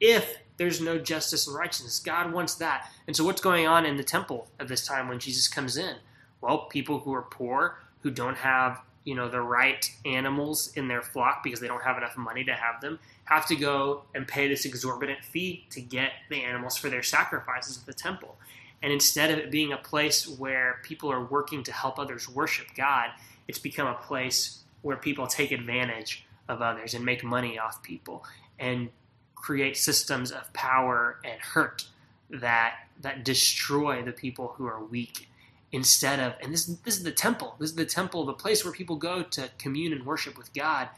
if 0.00 0.38
there's 0.56 0.80
no 0.80 0.98
justice 0.98 1.46
and 1.46 1.56
righteousness. 1.56 1.98
God 1.98 2.32
wants 2.32 2.54
that. 2.56 2.90
And 3.06 3.14
so, 3.14 3.24
what's 3.24 3.40
going 3.40 3.66
on 3.66 3.84
in 3.84 3.96
the 3.96 4.04
temple 4.04 4.48
at 4.58 4.68
this 4.68 4.86
time 4.86 5.08
when 5.08 5.18
Jesus 5.18 5.48
comes 5.48 5.76
in? 5.76 5.96
Well, 6.40 6.66
people 6.66 7.00
who 7.00 7.12
are 7.14 7.22
poor, 7.22 7.78
who 8.00 8.10
don't 8.10 8.38
have 8.38 8.80
you 9.06 9.14
know 9.14 9.28
the 9.30 9.40
right 9.40 9.90
animals 10.04 10.72
in 10.74 10.88
their 10.88 11.00
flock 11.00 11.42
because 11.42 11.60
they 11.60 11.68
don't 11.68 11.82
have 11.82 11.96
enough 11.96 12.16
money 12.16 12.44
to 12.44 12.52
have 12.52 12.80
them, 12.80 12.98
have 13.24 13.46
to 13.46 13.54
go 13.54 14.02
and 14.14 14.26
pay 14.26 14.48
this 14.48 14.66
exorbitant 14.66 15.24
fee 15.24 15.64
to 15.70 15.80
get 15.80 16.10
the 16.28 16.42
animals 16.42 16.76
for 16.76 16.90
their 16.90 17.04
sacrifices 17.04 17.78
at 17.78 17.86
the 17.86 17.94
temple. 17.94 18.36
And 18.82 18.92
instead 18.92 19.30
of 19.30 19.38
it 19.38 19.50
being 19.50 19.72
a 19.72 19.78
place 19.78 20.28
where 20.28 20.80
people 20.82 21.10
are 21.10 21.24
working 21.24 21.62
to 21.62 21.72
help 21.72 21.98
others 21.98 22.28
worship 22.28 22.66
God, 22.76 23.10
it's 23.46 23.60
become 23.60 23.86
a 23.86 23.94
place 23.94 24.64
where 24.82 24.96
people 24.96 25.28
take 25.28 25.52
advantage 25.52 26.26
of 26.48 26.60
others 26.60 26.92
and 26.92 27.04
make 27.04 27.22
money 27.22 27.58
off 27.58 27.82
people 27.82 28.24
and 28.58 28.90
create 29.36 29.76
systems 29.76 30.32
of 30.32 30.52
power 30.52 31.20
and 31.24 31.40
hurt 31.40 31.86
that 32.28 32.74
that 33.00 33.24
destroy 33.24 34.02
the 34.02 34.10
people 34.10 34.54
who 34.56 34.66
are 34.66 34.82
weak 34.82 35.28
instead 35.76 36.18
of 36.18 36.34
and 36.42 36.54
this 36.54 36.64
this 36.64 36.96
is 36.96 37.02
the 37.02 37.12
temple. 37.12 37.54
This 37.60 37.70
is 37.70 37.76
the 37.76 37.84
temple 37.84 38.24
the 38.24 38.32
place 38.32 38.64
where 38.64 38.72
people 38.72 38.96
go 38.96 39.22
to 39.22 39.50
commune 39.58 39.92
and 39.92 40.06
worship 40.06 40.38
with 40.38 40.52
God. 40.54 40.88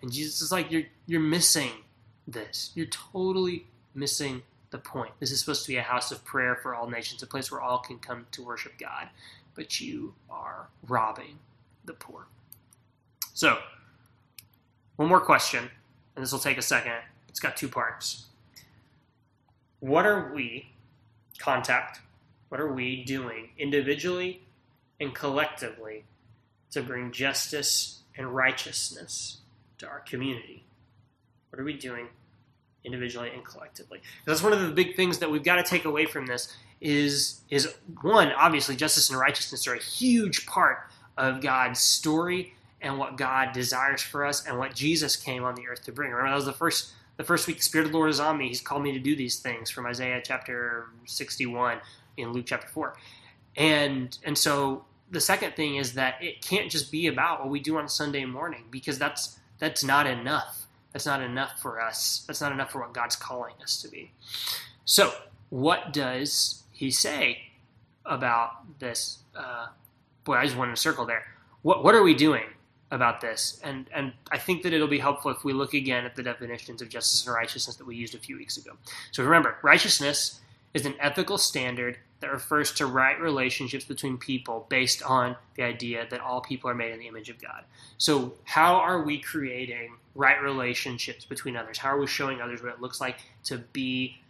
And 0.00 0.12
Jesus 0.12 0.40
is 0.40 0.52
like 0.52 0.70
you're 0.70 0.84
you're 1.06 1.20
missing 1.20 1.72
this. 2.28 2.70
You're 2.76 2.86
totally 2.86 3.66
missing 3.92 4.42
the 4.70 4.78
point. 4.78 5.10
This 5.18 5.32
is 5.32 5.40
supposed 5.40 5.64
to 5.64 5.68
be 5.68 5.78
a 5.78 5.82
house 5.82 6.12
of 6.12 6.24
prayer 6.24 6.54
for 6.54 6.76
all 6.76 6.88
nations 6.88 7.24
a 7.24 7.26
place 7.26 7.50
where 7.50 7.60
all 7.60 7.78
can 7.78 7.98
come 7.98 8.26
to 8.30 8.44
worship 8.44 8.78
God. 8.78 9.08
But 9.56 9.80
you 9.80 10.14
are 10.30 10.68
robbing 10.86 11.40
the 11.84 11.94
poor. 11.94 12.26
So 13.34 13.58
one 14.94 15.08
more 15.08 15.20
question 15.20 15.70
and 16.14 16.22
this 16.22 16.30
will 16.30 16.38
take 16.38 16.56
a 16.56 16.62
second. 16.62 16.92
It's 17.28 17.40
got 17.40 17.56
two 17.56 17.68
parts. 17.68 18.26
What 19.80 20.06
are 20.06 20.32
we 20.32 20.70
contact 21.38 22.00
what 22.50 22.60
are 22.60 22.70
we 22.70 23.04
doing 23.04 23.50
individually 23.58 24.42
and 25.00 25.14
collectively 25.14 26.04
to 26.72 26.82
bring 26.82 27.10
justice 27.10 28.00
and 28.16 28.34
righteousness 28.34 29.38
to 29.78 29.86
our 29.86 30.00
community? 30.00 30.64
What 31.48 31.60
are 31.60 31.64
we 31.64 31.72
doing 31.72 32.08
individually 32.84 33.30
and 33.32 33.44
collectively? 33.44 34.02
That's 34.26 34.42
one 34.42 34.52
of 34.52 34.60
the 34.60 34.68
big 34.68 34.96
things 34.96 35.18
that 35.18 35.30
we've 35.30 35.44
got 35.44 35.56
to 35.56 35.62
take 35.62 35.84
away 35.84 36.06
from 36.06 36.26
this 36.26 36.54
is 36.80 37.40
is 37.50 37.74
one, 38.02 38.32
obviously 38.32 38.74
justice 38.74 39.10
and 39.10 39.18
righteousness 39.18 39.66
are 39.66 39.74
a 39.74 39.82
huge 39.82 40.46
part 40.46 40.78
of 41.16 41.40
God's 41.40 41.78
story 41.78 42.54
and 42.80 42.98
what 42.98 43.16
God 43.16 43.52
desires 43.52 44.02
for 44.02 44.24
us 44.24 44.46
and 44.46 44.58
what 44.58 44.74
Jesus 44.74 45.14
came 45.16 45.44
on 45.44 45.54
the 45.54 45.68
earth 45.68 45.84
to 45.84 45.92
bring. 45.92 46.10
Remember 46.10 46.30
that 46.30 46.36
was 46.36 46.46
the 46.46 46.52
first 46.52 46.92
the 47.16 47.24
first 47.24 47.46
week 47.46 47.58
the 47.58 47.62
Spirit 47.62 47.84
of 47.84 47.92
the 47.92 47.98
Lord 47.98 48.08
is 48.08 48.18
on 48.18 48.38
me. 48.38 48.48
He's 48.48 48.62
called 48.62 48.82
me 48.82 48.92
to 48.92 48.98
do 48.98 49.14
these 49.14 49.38
things 49.38 49.68
from 49.70 49.84
Isaiah 49.84 50.22
chapter 50.24 50.86
61 51.04 51.78
in 52.16 52.32
Luke 52.32 52.46
chapter 52.46 52.68
4. 52.68 52.96
And 53.56 54.16
and 54.24 54.36
so 54.36 54.84
the 55.10 55.20
second 55.20 55.54
thing 55.54 55.76
is 55.76 55.94
that 55.94 56.22
it 56.22 56.40
can't 56.40 56.70
just 56.70 56.92
be 56.92 57.08
about 57.08 57.40
what 57.40 57.50
we 57.50 57.60
do 57.60 57.78
on 57.78 57.88
Sunday 57.88 58.24
morning 58.24 58.64
because 58.70 58.98
that's 58.98 59.38
that's 59.58 59.84
not 59.84 60.06
enough. 60.06 60.66
That's 60.92 61.06
not 61.06 61.22
enough 61.22 61.60
for 61.60 61.80
us. 61.80 62.24
That's 62.26 62.40
not 62.40 62.52
enough 62.52 62.72
for 62.72 62.80
what 62.80 62.92
God's 62.92 63.16
calling 63.16 63.54
us 63.62 63.80
to 63.82 63.88
be. 63.88 64.12
So, 64.84 65.12
what 65.50 65.92
does 65.92 66.62
he 66.72 66.90
say 66.90 67.38
about 68.04 68.78
this? 68.78 69.18
Uh, 69.34 69.66
boy, 70.24 70.34
I 70.34 70.44
just 70.44 70.56
went 70.56 70.70
in 70.70 70.74
a 70.74 70.76
circle 70.76 71.06
there. 71.06 71.24
What 71.62 71.84
what 71.84 71.94
are 71.94 72.02
we 72.02 72.14
doing 72.14 72.46
about 72.90 73.20
this? 73.20 73.60
And 73.62 73.86
and 73.92 74.12
I 74.32 74.38
think 74.38 74.62
that 74.62 74.72
it'll 74.72 74.88
be 74.88 74.98
helpful 74.98 75.30
if 75.30 75.44
we 75.44 75.52
look 75.52 75.74
again 75.74 76.04
at 76.04 76.16
the 76.16 76.22
definitions 76.22 76.82
of 76.82 76.88
justice 76.88 77.26
and 77.26 77.34
righteousness 77.34 77.76
that 77.76 77.86
we 77.86 77.96
used 77.96 78.14
a 78.14 78.18
few 78.18 78.36
weeks 78.36 78.56
ago. 78.56 78.72
So 79.12 79.22
remember, 79.22 79.56
righteousness 79.62 80.40
is 80.74 80.86
an 80.86 80.94
ethical 81.00 81.38
standard 81.38 81.98
that 82.20 82.30
refers 82.30 82.72
to 82.72 82.86
right 82.86 83.18
relationships 83.18 83.84
between 83.84 84.18
people 84.18 84.66
based 84.68 85.02
on 85.02 85.36
the 85.56 85.62
idea 85.62 86.06
that 86.10 86.20
all 86.20 86.40
people 86.40 86.70
are 86.70 86.74
made 86.74 86.92
in 86.92 86.98
the 86.98 87.08
image 87.08 87.30
of 87.30 87.40
God. 87.40 87.64
So, 87.98 88.34
how 88.44 88.76
are 88.76 89.02
we 89.02 89.18
creating 89.18 89.96
right 90.14 90.40
relationships 90.40 91.24
between 91.24 91.56
others? 91.56 91.78
How 91.78 91.96
are 91.96 92.00
we 92.00 92.06
showing 92.06 92.40
others 92.40 92.62
what 92.62 92.72
it 92.72 92.80
looks 92.80 93.00
like 93.00 93.18
to 93.44 93.58
be 93.58 94.20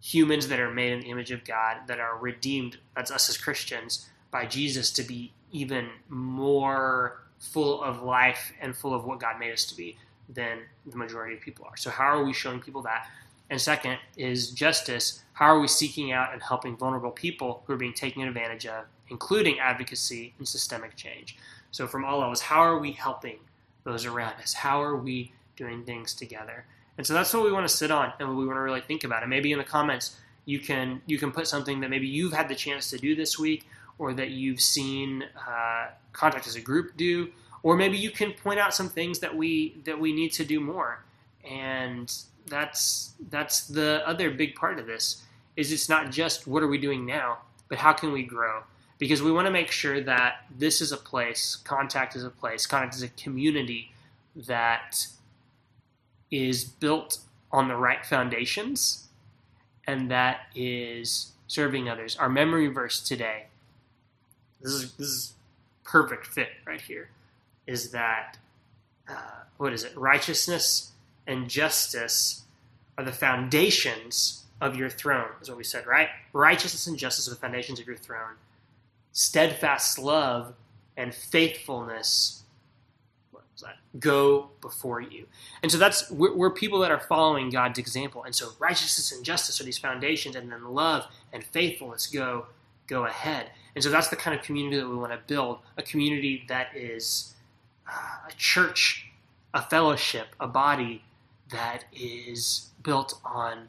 humans 0.00 0.48
that 0.48 0.60
are 0.60 0.72
made 0.72 0.92
in 0.92 1.00
the 1.00 1.10
image 1.10 1.30
of 1.30 1.44
God, 1.44 1.86
that 1.88 2.00
are 2.00 2.16
redeemed, 2.16 2.78
that's 2.94 3.10
us 3.10 3.28
as 3.28 3.36
Christians, 3.36 4.08
by 4.30 4.46
Jesus 4.46 4.90
to 4.92 5.02
be 5.02 5.32
even 5.52 5.88
more 6.08 7.20
full 7.38 7.82
of 7.82 8.02
life 8.02 8.52
and 8.60 8.74
full 8.74 8.94
of 8.94 9.04
what 9.04 9.20
God 9.20 9.38
made 9.38 9.52
us 9.52 9.64
to 9.66 9.76
be 9.76 9.98
than 10.28 10.60
the 10.86 10.96
majority 10.96 11.34
of 11.34 11.42
people 11.42 11.66
are? 11.66 11.76
So, 11.76 11.90
how 11.90 12.04
are 12.04 12.24
we 12.24 12.32
showing 12.32 12.60
people 12.60 12.82
that? 12.82 13.08
And 13.48 13.60
second 13.60 13.98
is 14.16 14.50
justice. 14.50 15.22
How 15.34 15.46
are 15.46 15.60
we 15.60 15.68
seeking 15.68 16.12
out 16.12 16.32
and 16.32 16.42
helping 16.42 16.76
vulnerable 16.76 17.10
people 17.10 17.62
who 17.66 17.74
are 17.74 17.76
being 17.76 17.94
taken 17.94 18.22
advantage 18.22 18.66
of, 18.66 18.86
including 19.08 19.60
advocacy 19.60 20.34
and 20.38 20.48
systemic 20.48 20.96
change? 20.96 21.36
So, 21.70 21.86
from 21.86 22.04
all 22.04 22.22
of 22.22 22.32
us, 22.32 22.40
how 22.40 22.60
are 22.60 22.78
we 22.78 22.92
helping 22.92 23.38
those 23.84 24.04
around 24.04 24.34
us? 24.42 24.52
How 24.52 24.82
are 24.82 24.96
we 24.96 25.32
doing 25.56 25.84
things 25.84 26.14
together? 26.14 26.66
And 26.98 27.06
so 27.06 27.14
that's 27.14 27.32
what 27.32 27.44
we 27.44 27.52
want 27.52 27.68
to 27.68 27.74
sit 27.74 27.90
on 27.90 28.12
and 28.18 28.28
what 28.28 28.36
we 28.36 28.46
want 28.46 28.56
to 28.56 28.62
really 28.62 28.80
think 28.80 29.04
about. 29.04 29.22
And 29.22 29.30
maybe 29.30 29.52
in 29.52 29.58
the 29.58 29.64
comments, 29.64 30.16
you 30.44 30.58
can 30.58 31.02
you 31.06 31.18
can 31.18 31.32
put 31.32 31.46
something 31.46 31.80
that 31.80 31.90
maybe 31.90 32.06
you've 32.06 32.32
had 32.32 32.48
the 32.48 32.54
chance 32.54 32.90
to 32.90 32.98
do 32.98 33.14
this 33.14 33.38
week, 33.38 33.66
or 33.98 34.14
that 34.14 34.30
you've 34.30 34.60
seen 34.60 35.24
uh, 35.46 35.88
Contact 36.12 36.46
as 36.46 36.56
a 36.56 36.60
group 36.60 36.96
do, 36.96 37.30
or 37.62 37.76
maybe 37.76 37.98
you 37.98 38.10
can 38.10 38.32
point 38.32 38.58
out 38.58 38.72
some 38.72 38.88
things 38.88 39.18
that 39.18 39.36
we 39.36 39.76
that 39.84 40.00
we 40.00 40.12
need 40.12 40.32
to 40.32 40.44
do 40.44 40.60
more. 40.60 41.04
And 41.48 42.12
that's 42.46 43.12
that's 43.30 43.66
the 43.66 44.02
other 44.06 44.30
big 44.30 44.54
part 44.54 44.78
of 44.78 44.86
this 44.86 45.22
is 45.56 45.72
it's 45.72 45.88
not 45.88 46.10
just 46.10 46.46
what 46.46 46.62
are 46.62 46.68
we 46.68 46.78
doing 46.78 47.06
now, 47.06 47.38
but 47.68 47.78
how 47.78 47.92
can 47.92 48.12
we 48.12 48.22
grow? 48.22 48.62
Because 48.98 49.22
we 49.22 49.32
want 49.32 49.46
to 49.46 49.50
make 49.50 49.70
sure 49.70 50.00
that 50.00 50.44
this 50.56 50.80
is 50.80 50.92
a 50.92 50.96
place, 50.96 51.56
contact 51.56 52.16
is 52.16 52.24
a 52.24 52.30
place, 52.30 52.66
contact 52.66 52.94
is 52.94 53.02
a 53.02 53.08
community 53.08 53.92
that 54.34 55.06
is 56.30 56.64
built 56.64 57.18
on 57.52 57.68
the 57.68 57.76
right 57.76 58.04
foundations 58.04 59.08
and 59.86 60.10
that 60.10 60.40
is 60.54 61.32
serving 61.46 61.88
others. 61.88 62.16
Our 62.16 62.28
memory 62.28 62.66
verse 62.68 63.00
today, 63.02 63.46
this 64.60 64.72
is 64.72 64.92
this 64.92 65.08
is 65.08 65.34
perfect 65.84 66.26
fit 66.26 66.48
right 66.66 66.80
here, 66.80 67.10
is 67.66 67.92
that 67.92 68.38
uh, 69.08 69.44
what 69.58 69.72
is 69.72 69.84
it? 69.84 69.96
Righteousness 69.96 70.92
and 71.26 71.48
justice 71.48 72.42
are 72.98 73.04
the 73.04 73.12
foundations 73.12 74.44
of 74.60 74.76
your 74.76 74.88
throne, 74.88 75.28
is 75.40 75.48
what 75.48 75.58
we 75.58 75.64
said, 75.64 75.86
right? 75.86 76.08
Righteousness 76.32 76.86
and 76.86 76.96
justice 76.96 77.26
are 77.26 77.30
the 77.30 77.36
foundations 77.36 77.78
of 77.78 77.86
your 77.86 77.96
throne. 77.96 78.36
Steadfast 79.12 79.98
love 79.98 80.54
and 80.96 81.14
faithfulness 81.14 82.42
go 84.00 84.50
before 84.60 85.00
you. 85.00 85.26
And 85.62 85.70
so 85.70 85.78
that's 85.78 86.10
we're, 86.10 86.34
we're, 86.34 86.50
people 86.50 86.80
that 86.80 86.90
are 86.90 87.00
following 87.00 87.50
God's 87.50 87.78
example. 87.78 88.24
And 88.24 88.34
so 88.34 88.50
righteousness 88.58 89.12
and 89.12 89.24
justice 89.24 89.60
are 89.60 89.64
these 89.64 89.78
foundations, 89.78 90.36
and 90.36 90.50
then 90.50 90.64
love 90.74 91.06
and 91.32 91.42
faithfulness 91.44 92.06
go 92.06 92.46
go 92.86 93.04
ahead. 93.06 93.50
And 93.74 93.82
so 93.82 93.90
that's 93.90 94.08
the 94.08 94.16
kind 94.16 94.38
of 94.38 94.44
community 94.44 94.76
that 94.78 94.88
we 94.88 94.96
want 94.96 95.12
to 95.12 95.20
build 95.26 95.58
a 95.76 95.82
community 95.82 96.44
that 96.48 96.68
is 96.74 97.34
uh, 97.90 98.28
a 98.28 98.32
church, 98.36 99.08
a 99.54 99.62
fellowship, 99.62 100.28
a 100.40 100.46
body 100.46 101.02
that 101.50 101.84
is 101.92 102.70
built 102.82 103.20
on 103.24 103.68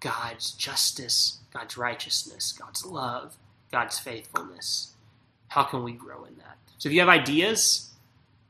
God's 0.00 0.52
justice, 0.52 1.38
God's 1.52 1.76
righteousness, 1.76 2.52
God's 2.52 2.84
love, 2.84 3.36
God's 3.70 3.98
faithfulness. 3.98 4.94
How 5.48 5.62
can 5.62 5.84
we 5.84 5.92
grow 5.92 6.24
in 6.24 6.36
that? 6.38 6.58
So 6.78 6.88
if 6.88 6.92
you 6.92 7.00
have 7.00 7.08
ideas, 7.08 7.90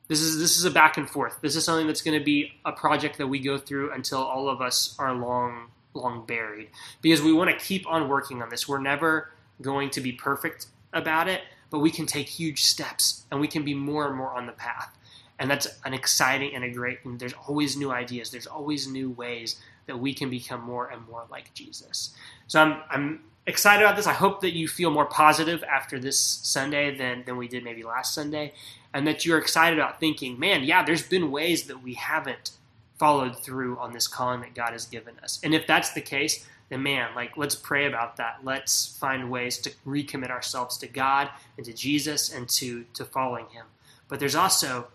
this 0.09 0.21
is 0.21 0.39
this 0.39 0.57
is 0.57 0.65
a 0.65 0.71
back 0.71 0.97
and 0.97 1.09
forth. 1.09 1.39
This 1.43 1.57
is 1.57 1.65
something 1.65 1.87
that's 1.87 2.03
going 2.03 2.19
to 2.19 2.25
be 2.25 2.53
a 2.65 2.73
project 2.73 3.19
that 3.19 3.27
we 3.27 3.39
go 3.39 3.59
through 3.59 3.93
until 3.93 4.19
all 4.19 4.49
of 4.49 4.61
us 4.61 4.97
are 4.99 5.15
long 5.15 5.69
long 5.95 6.25
buried 6.25 6.69
because 7.03 7.21
we 7.21 7.33
want 7.33 7.51
to 7.51 7.65
keep 7.65 7.87
on 7.87 8.09
working 8.09 8.43
on 8.43 8.49
this. 8.49 8.67
We're 8.67 8.81
never 8.81 9.31
going 9.61 9.91
to 9.91 10.01
be 10.01 10.13
perfect 10.13 10.67
about 10.93 11.29
it, 11.29 11.43
but 11.71 11.81
we 11.81 11.91
can 11.91 12.07
take 12.07 12.29
huge 12.29 12.65
steps 12.65 13.27
and 13.31 13.41
we 13.41 13.49
can 13.49 13.65
be 13.65 13.75
more 13.75 14.07
and 14.07 14.17
more 14.17 14.33
on 14.33 14.47
the 14.47 14.53
path 14.53 14.97
and 15.43 15.51
that's 15.51 15.67
an 15.85 15.93
exciting 15.93 16.55
and 16.55 16.65
a 16.65 16.71
great 16.71 16.99
and 17.05 17.19
there's 17.19 17.35
always 17.47 17.77
new 17.77 17.91
ideas 17.91 18.31
there's 18.31 18.47
always 18.47 18.87
new 18.87 19.11
ways 19.11 19.61
that 19.87 19.99
we 19.99 20.15
can 20.15 20.31
become 20.31 20.63
more 20.63 20.89
and 20.89 21.07
more 21.09 21.25
like 21.31 21.53
jesus 21.53 22.15
so 22.47 22.61
i'm 22.61 22.81
i'm 22.91 23.21
excited 23.47 23.83
about 23.85 23.97
this. 23.97 24.07
I 24.07 24.13
hope 24.13 24.41
that 24.43 24.55
you 24.55 24.69
feel 24.69 24.91
more 24.91 25.07
positive 25.07 25.65
after 25.65 25.99
this 25.99 26.19
Sunday 26.19 26.97
than, 26.97 27.25
than 27.25 27.37
we 27.37 27.49
did 27.49 27.65
maybe 27.65 27.83
last 27.83 28.15
Sunday, 28.15 28.53
and 28.95 29.07
that 29.07 29.25
you're 29.25 29.39
excited 29.39 29.79
about 29.79 30.01
thinking, 30.01 30.39
man, 30.39 30.65
yeah, 30.65 30.85
there's 30.85 31.03
been 31.03 31.31
ways 31.31 31.65
that 31.65 31.83
we 31.83 31.95
haven't 31.95 32.53
followed 32.99 33.43
through 33.43 33.79
on 33.79 33.93
this 33.93 34.07
calling 34.07 34.41
that 34.43 34.55
God 34.55 34.73
has 34.73 34.87
given 34.87 35.15
us. 35.23 35.41
And 35.43 35.55
if 35.55 35.67
that's 35.67 35.93
the 35.93 36.01
case, 36.01 36.47
then 36.69 36.83
man, 36.83 37.15
like 37.15 37.37
let's 37.37 37.57
pray 37.57 37.87
about 37.87 38.17
that. 38.19 38.39
Let's 38.45 38.97
find 38.99 39.31
ways 39.31 39.59
to 39.59 39.71
recommit 39.87 40.31
ourselves 40.31 40.79
to 40.79 40.87
God 40.87 41.29
and 41.57 41.67
to 41.67 41.73
Jesus 41.73 42.33
and 42.33 42.49
to 42.51 42.85
to 42.95 43.05
following 43.05 43.47
him. 43.47 43.67
But 44.09 44.21
there's 44.21 44.37
also 44.37 44.89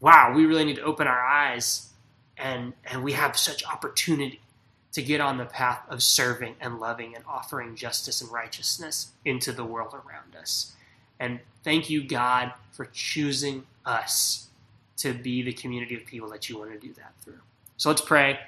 wow, 0.00 0.32
we 0.34 0.46
really 0.46 0.64
need 0.64 0.76
to 0.76 0.82
open 0.82 1.06
our 1.06 1.20
eyes 1.20 1.90
and 2.38 2.72
and 2.86 3.04
we 3.04 3.12
have 3.12 3.36
such 3.36 3.64
opportunity 3.64 4.40
to 4.92 5.02
get 5.02 5.20
on 5.20 5.38
the 5.38 5.44
path 5.44 5.82
of 5.88 6.02
serving 6.02 6.56
and 6.60 6.80
loving 6.80 7.14
and 7.14 7.24
offering 7.28 7.76
justice 7.76 8.20
and 8.20 8.32
righteousness 8.32 9.12
into 9.24 9.52
the 9.52 9.64
world 9.64 9.94
around 9.94 10.34
us. 10.36 10.72
And 11.20 11.38
thank 11.62 11.88
you, 11.88 12.02
God, 12.02 12.52
for 12.72 12.86
choosing 12.86 13.64
us 13.86 14.48
to 14.96 15.14
be 15.14 15.42
the 15.42 15.52
community 15.52 15.94
of 15.94 16.04
people 16.06 16.28
that 16.30 16.48
you 16.48 16.58
want 16.58 16.72
to 16.72 16.78
do 16.78 16.92
that 16.94 17.12
through. 17.22 17.38
So 17.76 17.88
let's 17.88 18.00
pray, 18.00 18.38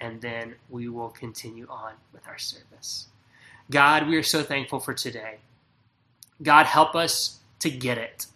and 0.00 0.20
then 0.20 0.54
we 0.68 0.88
will 0.88 1.10
continue 1.10 1.66
on 1.70 1.92
with 2.12 2.26
our 2.26 2.38
service. 2.38 3.06
God, 3.70 4.08
we 4.08 4.16
are 4.16 4.22
so 4.22 4.42
thankful 4.42 4.80
for 4.80 4.92
today. 4.92 5.36
God, 6.42 6.66
help 6.66 6.96
us 6.96 7.38
to 7.60 7.70
get 7.70 7.96
it. 7.96 8.26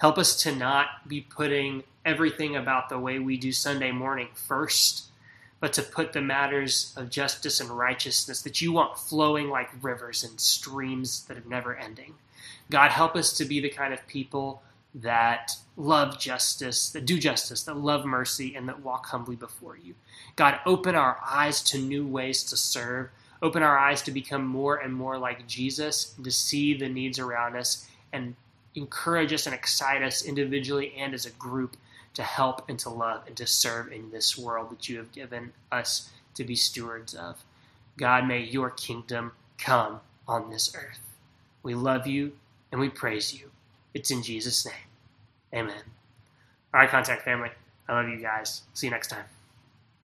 Help 0.00 0.18
us 0.18 0.42
to 0.42 0.54
not 0.54 1.08
be 1.08 1.20
putting 1.20 1.84
everything 2.04 2.56
about 2.56 2.88
the 2.88 2.98
way 2.98 3.18
we 3.18 3.36
do 3.36 3.52
Sunday 3.52 3.92
morning 3.92 4.28
first, 4.34 5.04
but 5.60 5.72
to 5.72 5.82
put 5.82 6.12
the 6.12 6.20
matters 6.20 6.92
of 6.96 7.08
justice 7.08 7.60
and 7.60 7.70
righteousness 7.70 8.42
that 8.42 8.60
you 8.60 8.72
want 8.72 8.98
flowing 8.98 9.48
like 9.48 9.70
rivers 9.82 10.24
and 10.24 10.38
streams 10.40 11.24
that 11.24 11.38
are 11.38 11.48
never 11.48 11.74
ending. 11.76 12.14
God, 12.70 12.90
help 12.90 13.16
us 13.16 13.32
to 13.38 13.44
be 13.44 13.60
the 13.60 13.70
kind 13.70 13.94
of 13.94 14.06
people 14.06 14.62
that 14.94 15.52
love 15.76 16.18
justice, 16.18 16.90
that 16.90 17.06
do 17.06 17.18
justice, 17.18 17.62
that 17.64 17.76
love 17.76 18.04
mercy, 18.04 18.54
and 18.54 18.68
that 18.68 18.82
walk 18.82 19.06
humbly 19.06 19.36
before 19.36 19.76
you. 19.76 19.94
God, 20.36 20.60
open 20.66 20.94
our 20.94 21.18
eyes 21.24 21.62
to 21.64 21.78
new 21.78 22.06
ways 22.06 22.44
to 22.44 22.56
serve. 22.56 23.10
Open 23.42 23.62
our 23.62 23.78
eyes 23.78 24.02
to 24.02 24.10
become 24.10 24.46
more 24.46 24.76
and 24.76 24.94
more 24.94 25.18
like 25.18 25.46
Jesus, 25.46 26.14
to 26.22 26.30
see 26.30 26.74
the 26.74 26.88
needs 26.88 27.18
around 27.18 27.56
us, 27.56 27.86
and 28.12 28.36
encourage 28.74 29.32
us 29.32 29.46
and 29.46 29.54
excite 29.54 30.02
us 30.02 30.24
individually 30.24 30.94
and 30.96 31.14
as 31.14 31.26
a 31.26 31.30
group 31.30 31.76
to 32.14 32.22
help 32.22 32.68
and 32.68 32.78
to 32.80 32.90
love 32.90 33.22
and 33.26 33.36
to 33.36 33.46
serve 33.46 33.92
in 33.92 34.10
this 34.10 34.38
world 34.38 34.70
that 34.70 34.88
you 34.88 34.98
have 34.98 35.12
given 35.12 35.52
us 35.70 36.10
to 36.34 36.44
be 36.44 36.54
stewards 36.54 37.14
of. 37.14 37.44
God, 37.96 38.26
may 38.26 38.40
your 38.40 38.70
kingdom 38.70 39.32
come 39.58 40.00
on 40.26 40.50
this 40.50 40.74
earth. 40.74 41.00
We 41.62 41.74
love 41.74 42.06
you 42.06 42.32
and 42.72 42.80
we 42.80 42.88
praise 42.88 43.34
you. 43.34 43.50
It's 43.94 44.10
in 44.10 44.22
Jesus' 44.22 44.66
name. 44.66 44.74
Amen. 45.52 45.82
All 46.72 46.80
right, 46.80 46.90
Contact 46.90 47.22
family. 47.22 47.50
I 47.88 47.94
love 47.94 48.08
you 48.08 48.20
guys. 48.20 48.62
See 48.74 48.86
you 48.86 48.90
next 48.90 49.08
time. 49.08 49.33